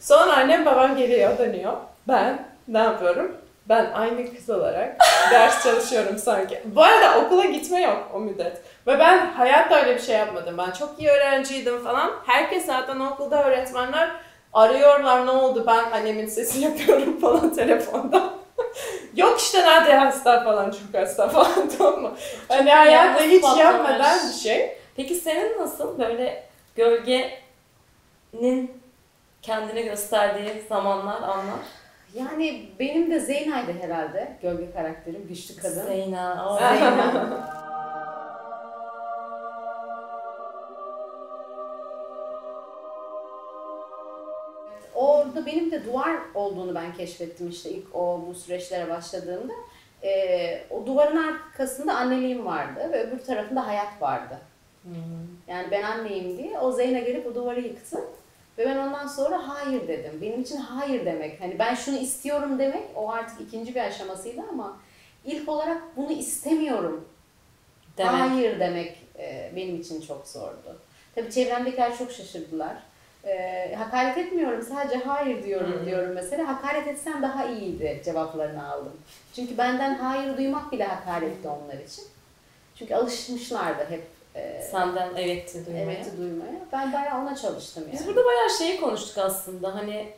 Sonra 0.00 0.32
annem 0.36 0.66
babam 0.66 0.96
geliyor, 0.96 1.38
dönüyor. 1.38 1.72
Ben 2.08 2.46
ne 2.68 2.78
yapıyorum? 2.78 3.36
Ben 3.68 3.90
aynı 3.94 4.34
kız 4.36 4.50
olarak 4.50 4.96
ders 5.32 5.62
çalışıyorum 5.62 6.18
sanki. 6.18 6.62
Bu 6.64 6.82
arada 6.82 7.18
okula 7.18 7.44
gitme 7.44 7.80
yok 7.80 8.10
o 8.14 8.18
müddet. 8.20 8.56
Ve 8.86 8.98
ben 8.98 9.26
hayatta 9.26 9.80
öyle 9.80 9.94
bir 9.94 10.00
şey 10.00 10.16
yapmadım. 10.16 10.58
Ben 10.58 10.70
çok 10.70 10.98
iyi 10.98 11.08
öğrenciydim 11.08 11.84
falan. 11.84 12.10
Herkes 12.26 12.66
zaten 12.66 13.00
okulda 13.00 13.44
öğretmenler 13.44 14.10
arıyorlar 14.52 15.26
ne 15.26 15.30
oldu 15.30 15.64
ben 15.66 15.90
annemin 15.90 16.26
sesini 16.26 16.64
yapıyorum 16.64 17.20
falan 17.20 17.54
telefonda. 17.54 18.30
Yok 19.16 19.40
işte 19.40 19.62
Nadia 19.62 20.00
hasta 20.00 20.44
falan 20.44 20.70
çok 20.70 21.02
hasta 21.02 21.28
falan 21.32 21.68
tamam 21.78 22.02
mı? 22.02 22.12
Hani 22.48 22.70
hayatta 22.70 23.22
hiç 23.22 23.42
patlamış. 23.42 23.64
yapmadan 23.64 24.18
bir 24.28 24.34
şey. 24.34 24.78
Peki 24.96 25.14
senin 25.14 25.58
nasıl 25.60 25.98
böyle 25.98 26.44
gölgenin 26.76 28.70
kendini 29.42 29.84
gösterdiği 29.84 30.62
zamanlar, 30.68 31.22
anlar? 31.22 31.60
Yani 32.14 32.68
benim 32.78 33.10
de 33.10 33.20
Zeyna'ydı 33.20 33.72
herhalde. 33.80 34.36
Gölge 34.42 34.72
karakterim. 34.72 35.26
Güçlü 35.28 35.56
kadın. 35.56 35.86
Zeyna. 35.86 36.46
o 36.50 36.58
Zeyna. 36.58 37.65
Orada 45.26 45.46
benim 45.46 45.70
de 45.70 45.84
duvar 45.84 46.16
olduğunu 46.34 46.74
ben 46.74 46.94
keşfettim 46.94 47.48
işte 47.48 47.70
ilk 47.70 47.96
o 47.96 48.24
bu 48.28 48.34
süreçlere 48.34 48.90
başladığımda. 48.90 49.52
Ee, 50.02 50.64
o 50.70 50.86
duvarın 50.86 51.16
arkasında 51.16 51.96
anneliğim 51.96 52.46
vardı 52.46 52.88
ve 52.92 53.06
öbür 53.06 53.18
tarafında 53.18 53.66
hayat 53.66 54.02
vardı. 54.02 54.38
Hmm. 54.82 54.92
Yani 55.48 55.70
ben 55.70 55.82
anneyim 55.82 56.38
diye 56.38 56.58
o 56.58 56.72
Zeyna 56.72 56.98
gelip 56.98 57.26
o 57.26 57.34
duvarı 57.34 57.60
yıktı. 57.60 57.98
Ve 58.58 58.66
ben 58.66 58.76
ondan 58.76 59.06
sonra 59.06 59.48
hayır 59.48 59.88
dedim. 59.88 60.18
Benim 60.22 60.42
için 60.42 60.56
hayır 60.56 61.06
demek. 61.06 61.40
Hani 61.40 61.58
ben 61.58 61.74
şunu 61.74 61.96
istiyorum 61.96 62.58
demek 62.58 62.84
o 62.94 63.10
artık 63.10 63.40
ikinci 63.40 63.74
bir 63.74 63.80
aşamasıydı 63.80 64.40
ama 64.52 64.78
ilk 65.24 65.48
olarak 65.48 65.82
bunu 65.96 66.12
istemiyorum 66.12 67.08
Demek. 67.98 68.12
Hayır 68.12 68.60
demek 68.60 68.96
e, 69.18 69.52
benim 69.56 69.80
için 69.80 70.00
çok 70.00 70.28
zordu. 70.28 70.80
Tabii 71.14 71.30
çevremdekiler 71.30 71.98
çok 71.98 72.12
şaşırdılar. 72.12 72.76
E, 73.26 73.74
hakaret 73.78 74.18
etmiyorum 74.18 74.62
sadece 74.62 74.96
hayır 75.04 75.42
diyorum 75.44 75.72
Hı. 75.72 75.86
diyorum 75.86 76.12
mesela. 76.14 76.48
Hakaret 76.48 76.86
etsem 76.86 77.22
daha 77.22 77.44
iyiydi 77.46 78.02
cevaplarını 78.04 78.68
aldım. 78.72 78.92
Çünkü 79.36 79.58
benden 79.58 79.94
hayır 79.94 80.36
duymak 80.36 80.72
bile 80.72 80.84
hakaretti 80.84 81.48
onlar 81.48 81.74
için. 81.84 82.04
Çünkü 82.78 82.94
alışmışlardı 82.94 83.86
hep 83.90 84.02
e, 84.34 84.62
Senden 84.70 85.14
evetti 85.16 85.66
duymaya. 85.66 85.84
evet'i 85.84 86.18
duymaya. 86.18 86.52
Ben 86.72 86.92
bayağı 86.92 87.22
ona 87.22 87.36
çalıştım 87.36 87.82
yani. 87.86 87.92
Biz 87.92 88.06
burada 88.06 88.24
bayağı 88.24 88.50
şeyi 88.50 88.80
konuştuk 88.80 89.18
aslında. 89.18 89.74
Hani 89.74 90.08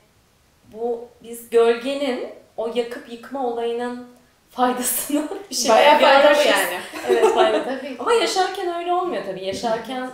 bu 0.73 1.09
biz 1.23 1.51
gölgenin 1.51 2.29
o 2.57 2.71
yakıp 2.75 3.13
yıkma 3.13 3.47
olayının 3.47 4.07
faydasını 4.51 5.29
bir 5.51 5.55
şey 5.57 5.71
Bayağı 5.71 6.01
faydalı 6.01 6.43
yani. 6.43 6.79
Evet 7.09 7.35
faydalı. 7.35 7.65
Ama 7.99 8.13
yaşarken 8.13 8.75
öyle 8.79 8.93
olmuyor 8.93 9.25
tabii. 9.27 9.45
Yaşarken 9.45 10.11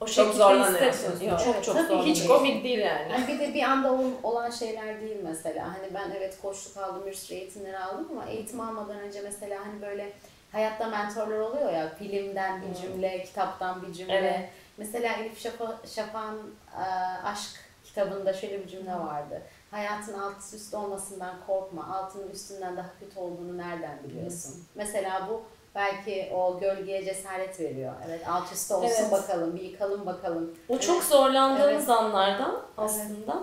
o 0.00 0.06
Çok 0.06 0.14
şekilde 0.14 0.32
zorlanıyorsun. 0.32 1.20
Yok. 1.20 1.40
Çok 1.44 1.54
Evet, 1.54 1.64
çok 1.64 1.74
tabii. 1.74 2.02
Hiç 2.02 2.26
komik 2.26 2.64
değil 2.64 2.78
yani. 2.78 3.12
Yani 3.12 3.28
bir 3.28 3.38
de 3.38 3.54
bir 3.54 3.62
anda 3.62 3.92
ol- 3.92 4.12
olan 4.22 4.50
şeyler 4.50 5.00
değil 5.00 5.16
mesela. 5.24 5.68
Hani 5.68 5.94
ben 5.94 6.10
evet 6.16 6.38
koçluk 6.42 6.76
aldım, 6.76 7.06
bir 7.06 7.14
sürü 7.14 7.38
eğitimleri 7.38 7.78
aldım 7.78 8.06
ama 8.10 8.26
eğitim 8.26 8.60
almadan 8.60 8.98
önce 8.98 9.20
mesela 9.22 9.60
hani 9.66 9.82
böyle 9.82 10.12
hayatta 10.52 10.86
mentorlar 10.88 11.38
oluyor 11.38 11.72
ya 11.72 11.94
filmden 11.98 12.62
bir 12.62 12.80
cümle, 12.82 13.24
kitaptan 13.24 13.82
bir 13.82 13.92
cümle. 13.92 14.14
Evet. 14.14 14.48
Mesela 14.76 15.12
Elif 15.16 15.40
Şafa, 15.40 15.78
Şafak'ın 15.94 16.54
e, 16.80 16.84
Aşk 17.24 17.50
kitabında 17.84 18.32
şöyle 18.32 18.62
bir 18.64 18.68
cümle 18.68 18.94
vardı. 18.94 19.42
Hayatın 19.70 20.18
alt 20.18 20.54
üst 20.54 20.74
olmasından 20.74 21.34
korkma. 21.46 21.86
Altının 21.96 22.30
üstünden 22.30 22.76
daha 22.76 22.90
kötü 23.00 23.18
olduğunu 23.20 23.58
nereden 23.58 23.98
biliyorsun? 24.08 24.64
Mesela 24.74 25.28
bu 25.30 25.42
belki 25.82 26.30
o 26.34 26.60
gölgeye 26.60 27.04
cesaret 27.04 27.60
veriyor. 27.60 27.94
Evet 28.06 28.28
alt 28.28 28.52
üstte 28.52 28.74
olsun 28.74 28.96
Evet. 29.00 29.12
bakalım, 29.12 29.56
bir 29.56 29.60
yıkalım 29.62 30.06
bakalım. 30.06 30.50
O 30.68 30.78
çok 30.78 30.96
Evet. 30.96 31.08
zorlandığımız 31.08 31.70
Evet. 31.72 31.88
anlardan 31.90 32.62
aslında 32.76 33.42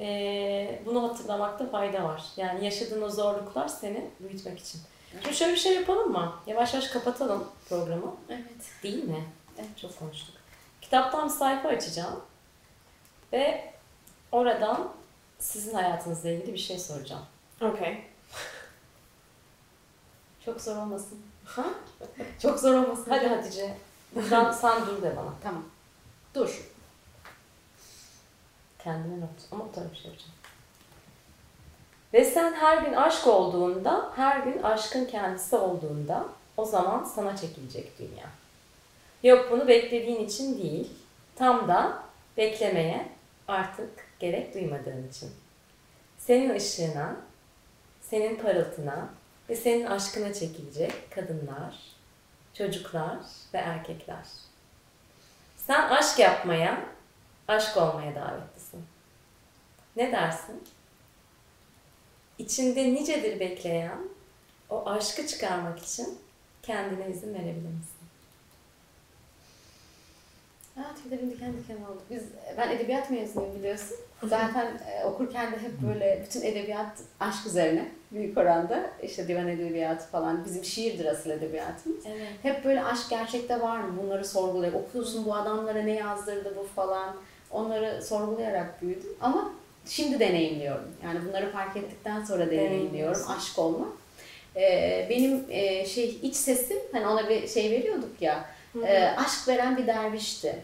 eee, 0.00 0.82
bunu 0.86 1.08
hatırlamakta 1.08 1.66
fayda 1.70 2.04
var. 2.04 2.22
Yani 2.36 2.64
yaşadığın 2.64 3.02
o 3.02 3.08
zorluklar 3.10 3.68
seni 3.68 4.10
büyütmek 4.20 4.58
için. 4.58 4.80
Şimdi 5.22 5.34
şöyle 5.36 5.52
bir 5.52 5.58
şey 5.58 5.74
yapalım 5.74 6.12
mı? 6.12 6.32
Yavaş 6.46 6.74
yavaş 6.74 6.88
kapatalım 6.88 7.48
programı. 7.68 8.14
Evet. 8.28 8.42
Değil 8.82 9.04
mi? 9.04 9.24
Evet. 9.58 9.78
Çok 9.82 9.98
konuştuk. 9.98 10.34
Kitaptan 10.80 11.24
bir 11.28 11.32
sayfa 11.34 11.68
açacağım. 11.68 12.20
Ve 13.32 13.72
oradan 14.32 14.88
sizin 15.38 15.74
hayatınızla 15.74 16.28
ilgili 16.30 16.52
bir 16.52 16.58
şey 16.58 16.78
soracağım. 16.78 17.22
Okay. 17.60 18.00
Çok 20.44 20.60
zor 20.60 20.76
olmasın. 20.76 21.18
Ha? 21.48 21.64
Çok 22.42 22.58
zor 22.60 22.74
olmasın. 22.74 23.06
Hadi 23.08 23.26
Hatice. 23.26 23.76
Buradan 24.14 24.52
sen 24.60 24.86
dur 24.86 25.02
de 25.02 25.16
bana. 25.16 25.32
Tamam. 25.42 25.64
Dur. 26.34 26.62
Kendine 28.78 29.20
not. 29.20 29.30
Ama 29.52 29.64
o 29.64 29.74
şey 29.74 29.82
yapacağım. 29.84 30.32
Ve 32.12 32.24
sen 32.24 32.52
her 32.52 32.82
gün 32.82 32.92
aşk 32.92 33.26
olduğunda, 33.26 34.12
her 34.16 34.40
gün 34.40 34.62
aşkın 34.62 35.04
kendisi 35.04 35.56
olduğunda 35.56 36.24
o 36.56 36.64
zaman 36.64 37.04
sana 37.04 37.36
çekilecek 37.36 37.98
dünya. 37.98 38.26
Yok 39.22 39.48
bunu 39.50 39.68
beklediğin 39.68 40.26
için 40.26 40.62
değil, 40.62 40.90
tam 41.36 41.68
da 41.68 42.02
beklemeye 42.36 43.08
artık 43.48 43.90
gerek 44.18 44.54
duymadığın 44.54 45.08
için. 45.08 45.30
Senin 46.18 46.54
ışığına, 46.54 47.16
senin 48.00 48.36
parıltına 48.36 49.08
ve 49.48 49.56
senin 49.56 49.86
aşkına 49.86 50.34
çekilecek 50.34 51.10
kadınlar, 51.10 51.76
çocuklar 52.54 53.18
ve 53.54 53.58
erkekler. 53.58 54.26
Sen 55.56 55.88
aşk 55.88 56.18
yapmaya, 56.18 56.84
aşk 57.48 57.76
olmaya 57.76 58.14
davetlisin. 58.14 58.84
Ne 59.96 60.12
dersin? 60.12 60.62
içinde 62.38 62.94
nicedir 62.94 63.40
bekleyen 63.40 63.98
o 64.70 64.86
aşkı 64.90 65.26
çıkarmak 65.26 65.78
için 65.78 66.18
kendine 66.62 67.10
izin 67.10 67.34
verebilir 67.34 67.54
misin? 67.54 67.98
Aa, 70.76 70.94
tüylerim 71.02 71.30
diken 71.30 71.52
diken 71.52 71.76
oldu. 71.76 72.02
Biz, 72.10 72.22
ben 72.56 72.70
edebiyat 72.70 73.10
mezunuyum 73.10 73.54
biliyorsun. 73.54 73.96
Zaten 74.22 74.66
e, 74.66 75.04
okurken 75.04 75.52
de 75.52 75.56
hep 75.56 75.82
böyle 75.88 76.22
bütün 76.26 76.42
edebiyat 76.42 76.92
aşk 77.20 77.46
üzerine 77.46 77.88
büyük 78.12 78.38
oranda. 78.38 78.90
İşte 79.02 79.28
divan 79.28 79.48
edebiyatı 79.48 80.06
falan. 80.06 80.44
Bizim 80.44 80.64
şiirdir 80.64 81.04
asıl 81.04 81.30
edebiyatımız. 81.30 82.06
Evet. 82.06 82.28
Hep 82.42 82.64
böyle 82.64 82.84
aşk 82.84 83.10
gerçekte 83.10 83.60
var 83.60 83.78
mı? 83.80 84.02
Bunları 84.02 84.24
sorgulayarak 84.24 84.80
okuyorsun 84.80 85.24
bu 85.26 85.34
adamlara 85.34 85.82
ne 85.82 85.92
yazdırdı 85.92 86.54
bu 86.56 86.66
falan. 86.76 87.16
Onları 87.50 88.02
sorgulayarak 88.02 88.82
büyüdüm 88.82 89.10
ama 89.20 89.52
şimdi 89.86 90.20
deneyimliyorum. 90.20 90.88
Yani 91.04 91.18
bunları 91.28 91.52
fark 91.52 91.76
ettikten 91.76 92.24
sonra 92.24 92.46
deneyimliyorum 92.50 93.22
aşk 93.36 93.58
olmak. 93.58 93.88
Ee, 94.56 95.06
benim 95.10 95.44
e, 95.48 95.86
şey 95.86 96.18
iç 96.22 96.36
sesim 96.36 96.76
hani 96.92 97.06
ona 97.06 97.28
bir 97.28 97.48
şey 97.48 97.70
veriyorduk 97.70 98.22
ya. 98.22 98.44
e, 98.86 99.04
aşk 99.16 99.48
veren 99.48 99.76
bir 99.76 99.86
dervişti. 99.86 100.56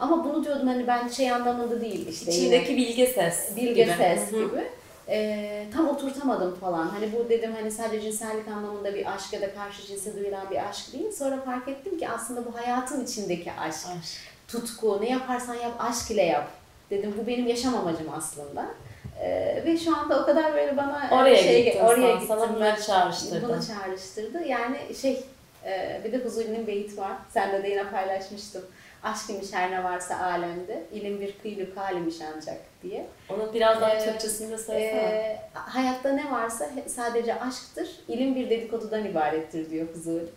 Ama 0.00 0.24
bunu 0.24 0.44
diyordum 0.44 0.66
hani 0.68 0.86
ben 0.86 1.08
şey 1.08 1.30
anlamında 1.32 1.80
değil 1.80 2.08
işte. 2.08 2.32
yine 2.32 2.40
İçindeki 2.56 2.76
bilge 2.76 3.06
ses. 3.06 3.56
bilge 3.56 3.82
gibi. 3.84 3.94
ses 3.98 4.32
Hı 4.32 4.36
hı. 4.36 4.48
gibi. 4.48 4.64
Ee, 5.08 5.66
tam 5.74 5.88
oturtamadım 5.88 6.54
falan. 6.60 6.88
Hani 6.88 7.12
bu 7.12 7.28
dedim 7.28 7.52
hani 7.60 7.70
sadece 7.70 8.00
cinsellik 8.00 8.48
anlamında 8.48 8.94
bir 8.94 9.14
aşk 9.14 9.32
ya 9.32 9.40
da 9.40 9.54
karşı 9.54 9.86
cinse 9.86 10.16
duyulan 10.16 10.50
bir 10.50 10.68
aşk 10.68 10.92
değil. 10.92 11.12
Sonra 11.12 11.40
fark 11.40 11.68
ettim 11.68 11.98
ki 11.98 12.08
aslında 12.08 12.44
bu 12.46 12.58
hayatın 12.58 13.04
içindeki 13.04 13.52
aşk. 13.52 13.86
Aşk. 13.98 14.18
Tutku, 14.48 14.98
ne 15.02 15.10
yaparsan 15.10 15.54
yap 15.54 15.72
aşk 15.78 16.10
ile 16.10 16.22
yap. 16.22 16.48
Dedim 16.90 17.14
bu 17.22 17.26
benim 17.26 17.46
yaşam 17.46 17.74
amacım 17.76 18.06
aslında. 18.16 18.66
Ee, 19.22 19.62
ve 19.66 19.78
şu 19.78 19.96
anda 19.96 20.22
o 20.22 20.26
kadar 20.26 20.54
böyle 20.54 20.76
bana 20.76 21.08
Oraya 21.12 21.36
şey, 21.36 21.64
gittin 21.64 21.80
oraya 21.80 21.94
sen, 22.06 22.20
gittim. 22.20 22.28
sana 22.28 22.54
bunları 22.54 22.82
çağrıştırdı. 22.82 23.48
Bunu 23.48 23.60
çağrıştırdı. 23.66 24.42
Yani 24.46 24.76
şey 25.02 25.24
e, 25.64 26.00
bir 26.04 26.12
de 26.12 26.18
Huzuli'nin 26.18 26.66
beyti 26.66 26.96
var. 26.96 27.12
Sende 27.30 27.62
de 27.62 27.68
yine 27.68 27.90
paylaşmıştım. 27.90 28.62
Aşk 29.02 29.30
imiş 29.30 29.52
her 29.52 29.70
ne 29.70 29.84
varsa 29.84 30.16
alemde, 30.16 30.82
ilim 30.92 31.20
bir 31.20 31.38
kıyluk 31.38 31.76
halimiş 31.76 32.14
ancak 32.36 32.56
diye. 32.82 33.06
Onu 33.30 33.54
biraz 33.54 33.80
daha 33.80 33.94
Ee, 33.94 34.04
Türkçesinde 34.04 34.58
söylesene. 34.58 35.00
Ee, 35.00 35.40
hayatta 35.54 36.12
ne 36.12 36.30
varsa 36.32 36.70
sadece 36.86 37.40
aşktır, 37.40 37.88
ilim 38.08 38.34
bir 38.34 38.50
dedikodudan 38.50 39.04
ibarettir 39.04 39.70
diyor 39.70 39.88
Huzuri. 39.94 40.24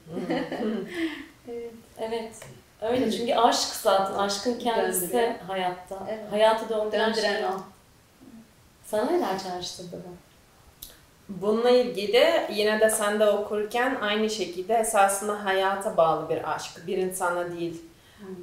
Evet. 1.48 1.72
Evet. 2.00 2.36
Öyle 2.82 3.12
çünkü 3.12 3.34
aşk 3.34 3.60
zaten, 3.70 4.14
aşkın 4.14 4.60
kendisi 4.60 5.02
Döndürüyor. 5.02 5.32
hayatta. 5.48 5.98
Evet. 6.10 6.32
Hayatı 6.32 6.70
döndüren, 6.70 7.10
Döndüren 7.10 7.36
şey 7.36 7.46
o. 7.46 7.62
Sana 8.86 9.12
neler 9.12 9.40
çağrıştırdı 9.40 9.96
bu? 10.06 10.10
Bununla 11.30 11.70
ilgili 11.70 12.26
yine 12.52 12.80
de 12.80 12.90
sen 12.90 13.20
de 13.20 13.30
okurken 13.30 13.96
aynı 14.02 14.30
şekilde 14.30 14.74
esasında 14.74 15.46
hayata 15.46 15.98
bağlı 15.98 16.30
bir 16.30 16.54
aşk, 16.56 16.88
bir 16.88 16.98
insana 16.98 17.52
değil. 17.52 17.82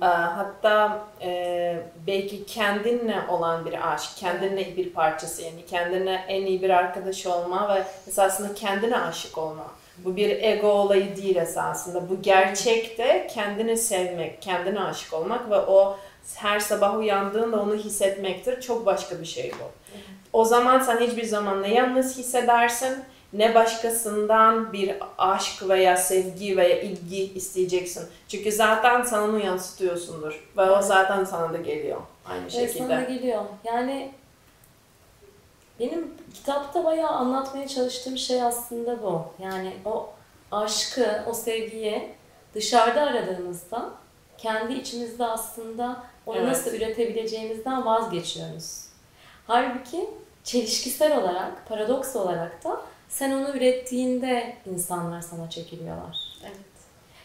Ee, 0.03 0.05
Hatta 0.05 1.07
e, 1.23 1.83
belki 2.07 2.47
kendinle 2.47 3.17
olan 3.29 3.67
bir 3.67 3.93
aşk, 3.93 4.11
kendinle 4.17 4.77
bir 4.77 4.91
parçası 4.91 5.43
yani 5.43 5.67
kendine 5.67 6.25
en 6.29 6.47
iyi 6.47 6.63
bir 6.63 6.71
arkadaş 6.71 7.27
olma 7.27 7.75
ve 7.75 7.85
esasında 8.09 8.55
kendine 8.55 8.97
aşık 8.99 9.39
olma. 9.39 9.67
Bu 10.05 10.17
bir 10.17 10.43
ego 10.43 10.69
olayı 10.69 11.17
değil 11.17 11.37
esasında. 11.37 12.11
Bu 12.11 12.23
gerçekte 12.23 13.27
kendini 13.35 13.77
sevmek, 13.77 14.43
kendine 14.43 14.81
aşık 14.81 15.15
olmak 15.15 15.51
ve 15.51 15.57
o 15.57 15.99
her 16.35 16.61
sabah 16.61 16.99
uyandığında 16.99 17.61
onu 17.63 17.75
hissetmektir. 17.75 18.61
Çok 18.61 18.87
başka 18.87 19.21
bir 19.21 19.27
şey 19.27 19.53
bu. 19.61 19.65
O 20.33 20.45
zaman 20.45 20.79
sen 20.79 21.01
hiçbir 21.01 21.25
zaman 21.25 21.63
ne 21.63 21.75
yalnız 21.75 22.19
hissedersin 22.19 23.05
ne 23.33 23.55
başkasından 23.55 24.73
bir 24.73 24.97
aşk 25.19 25.69
veya 25.69 25.97
sevgi 25.97 26.57
veya 26.57 26.81
ilgi 26.81 27.33
isteyeceksin. 27.35 28.09
Çünkü 28.29 28.53
zaten 28.53 29.03
sen 29.03 29.19
onu 29.19 29.39
yansıtıyorsundur 29.45 30.49
ve 30.57 30.71
o 30.71 30.83
zaten 30.83 31.25
sana 31.25 31.53
da 31.53 31.57
geliyor 31.57 32.01
aynı 32.27 32.43
Evet, 32.43 32.73
sana 32.79 32.89
da 32.89 33.01
şekilde. 33.01 33.15
geliyor. 33.19 33.45
Yani 33.65 34.13
benim 35.81 36.15
kitapta 36.35 36.85
bayağı 36.85 37.11
anlatmaya 37.11 37.69
çalıştığım 37.69 38.19
şey 38.19 38.43
aslında 38.43 39.03
bu. 39.03 39.23
Yani 39.39 39.73
o 39.85 40.11
aşkı, 40.53 41.25
o 41.27 41.35
sevgiyi 41.35 42.09
dışarıda 42.55 43.01
aradığımızda 43.03 43.91
kendi 44.39 44.73
içimizde 44.73 45.27
aslında 45.27 46.03
onu 46.27 46.37
Evet. 46.37 46.49
nasıl 46.49 46.75
üretebileceğimizden 46.75 47.87
vazgeçiyoruz. 47.87 48.85
Halbuki 49.47 50.11
çelişkisel 50.45 51.19
olarak, 51.19 51.69
paradoks 51.69 52.17
olarak 52.17 52.65
da 52.65 52.81
sen 53.11 53.31
onu 53.31 53.57
ürettiğinde 53.57 54.57
insanlar 54.67 55.21
sana 55.21 55.51
çekiliyorlar. 55.51 56.19
Evet. 56.45 56.57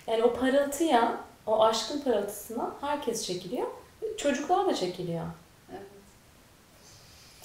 Yani 0.07 0.23
o 0.23 0.33
parıltıya, 0.33 1.17
o 1.45 1.63
aşkın 1.63 2.01
parıltısına 2.01 2.75
herkes 2.81 3.25
çekiliyor. 3.25 3.67
Çocuklar 4.17 4.67
da 4.67 4.75
çekiliyor. 4.75 5.25
evet. 5.71 5.81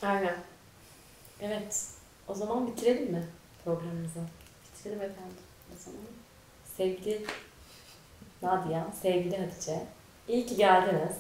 Aynen. 0.03 0.37
Evet. 1.41 1.85
O 2.29 2.35
zaman 2.35 2.67
bitirelim 2.67 3.13
mi 3.13 3.27
programımızı? 3.65 4.21
Bitirelim 4.65 5.03
efendim 5.03 5.37
o 5.77 5.79
zaman. 5.79 6.01
Sevgili 6.77 7.27
Nadia, 8.43 8.85
sevgili 9.03 9.37
Hatice. 9.37 9.87
İyi 10.29 10.47
ki 10.47 10.57
geldiniz. 10.57 11.17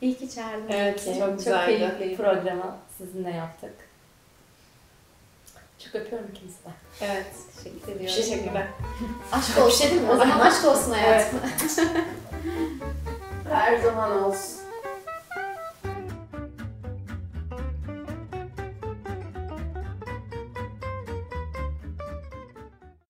İyi 0.00 0.18
ki 0.18 0.30
çağırdın. 0.30 0.68
Evet, 0.68 1.04
ki. 1.04 1.16
çok 1.18 1.38
güzeldi. 1.38 1.78
keyifliydi. 1.78 2.16
Programı 2.16 2.76
sizinle 2.98 3.30
yaptık. 3.30 3.89
Çok 5.84 5.94
öpüyorum 5.94 6.28
ikinizi 6.34 6.56
de. 6.64 6.70
Evet. 7.00 7.26
Teşekkür 7.56 7.92
ediyorum. 7.92 8.16
Teşekkürler. 8.22 8.66
Aşk 9.32 9.58
olsun. 9.58 9.88
o 10.12 10.16
zaman 10.16 10.40
aşk 10.40 10.64
olsun 10.64 10.90
hayatım. 10.92 11.40
Her 13.50 13.78
zaman 13.78 14.22
olsun. 14.22 14.59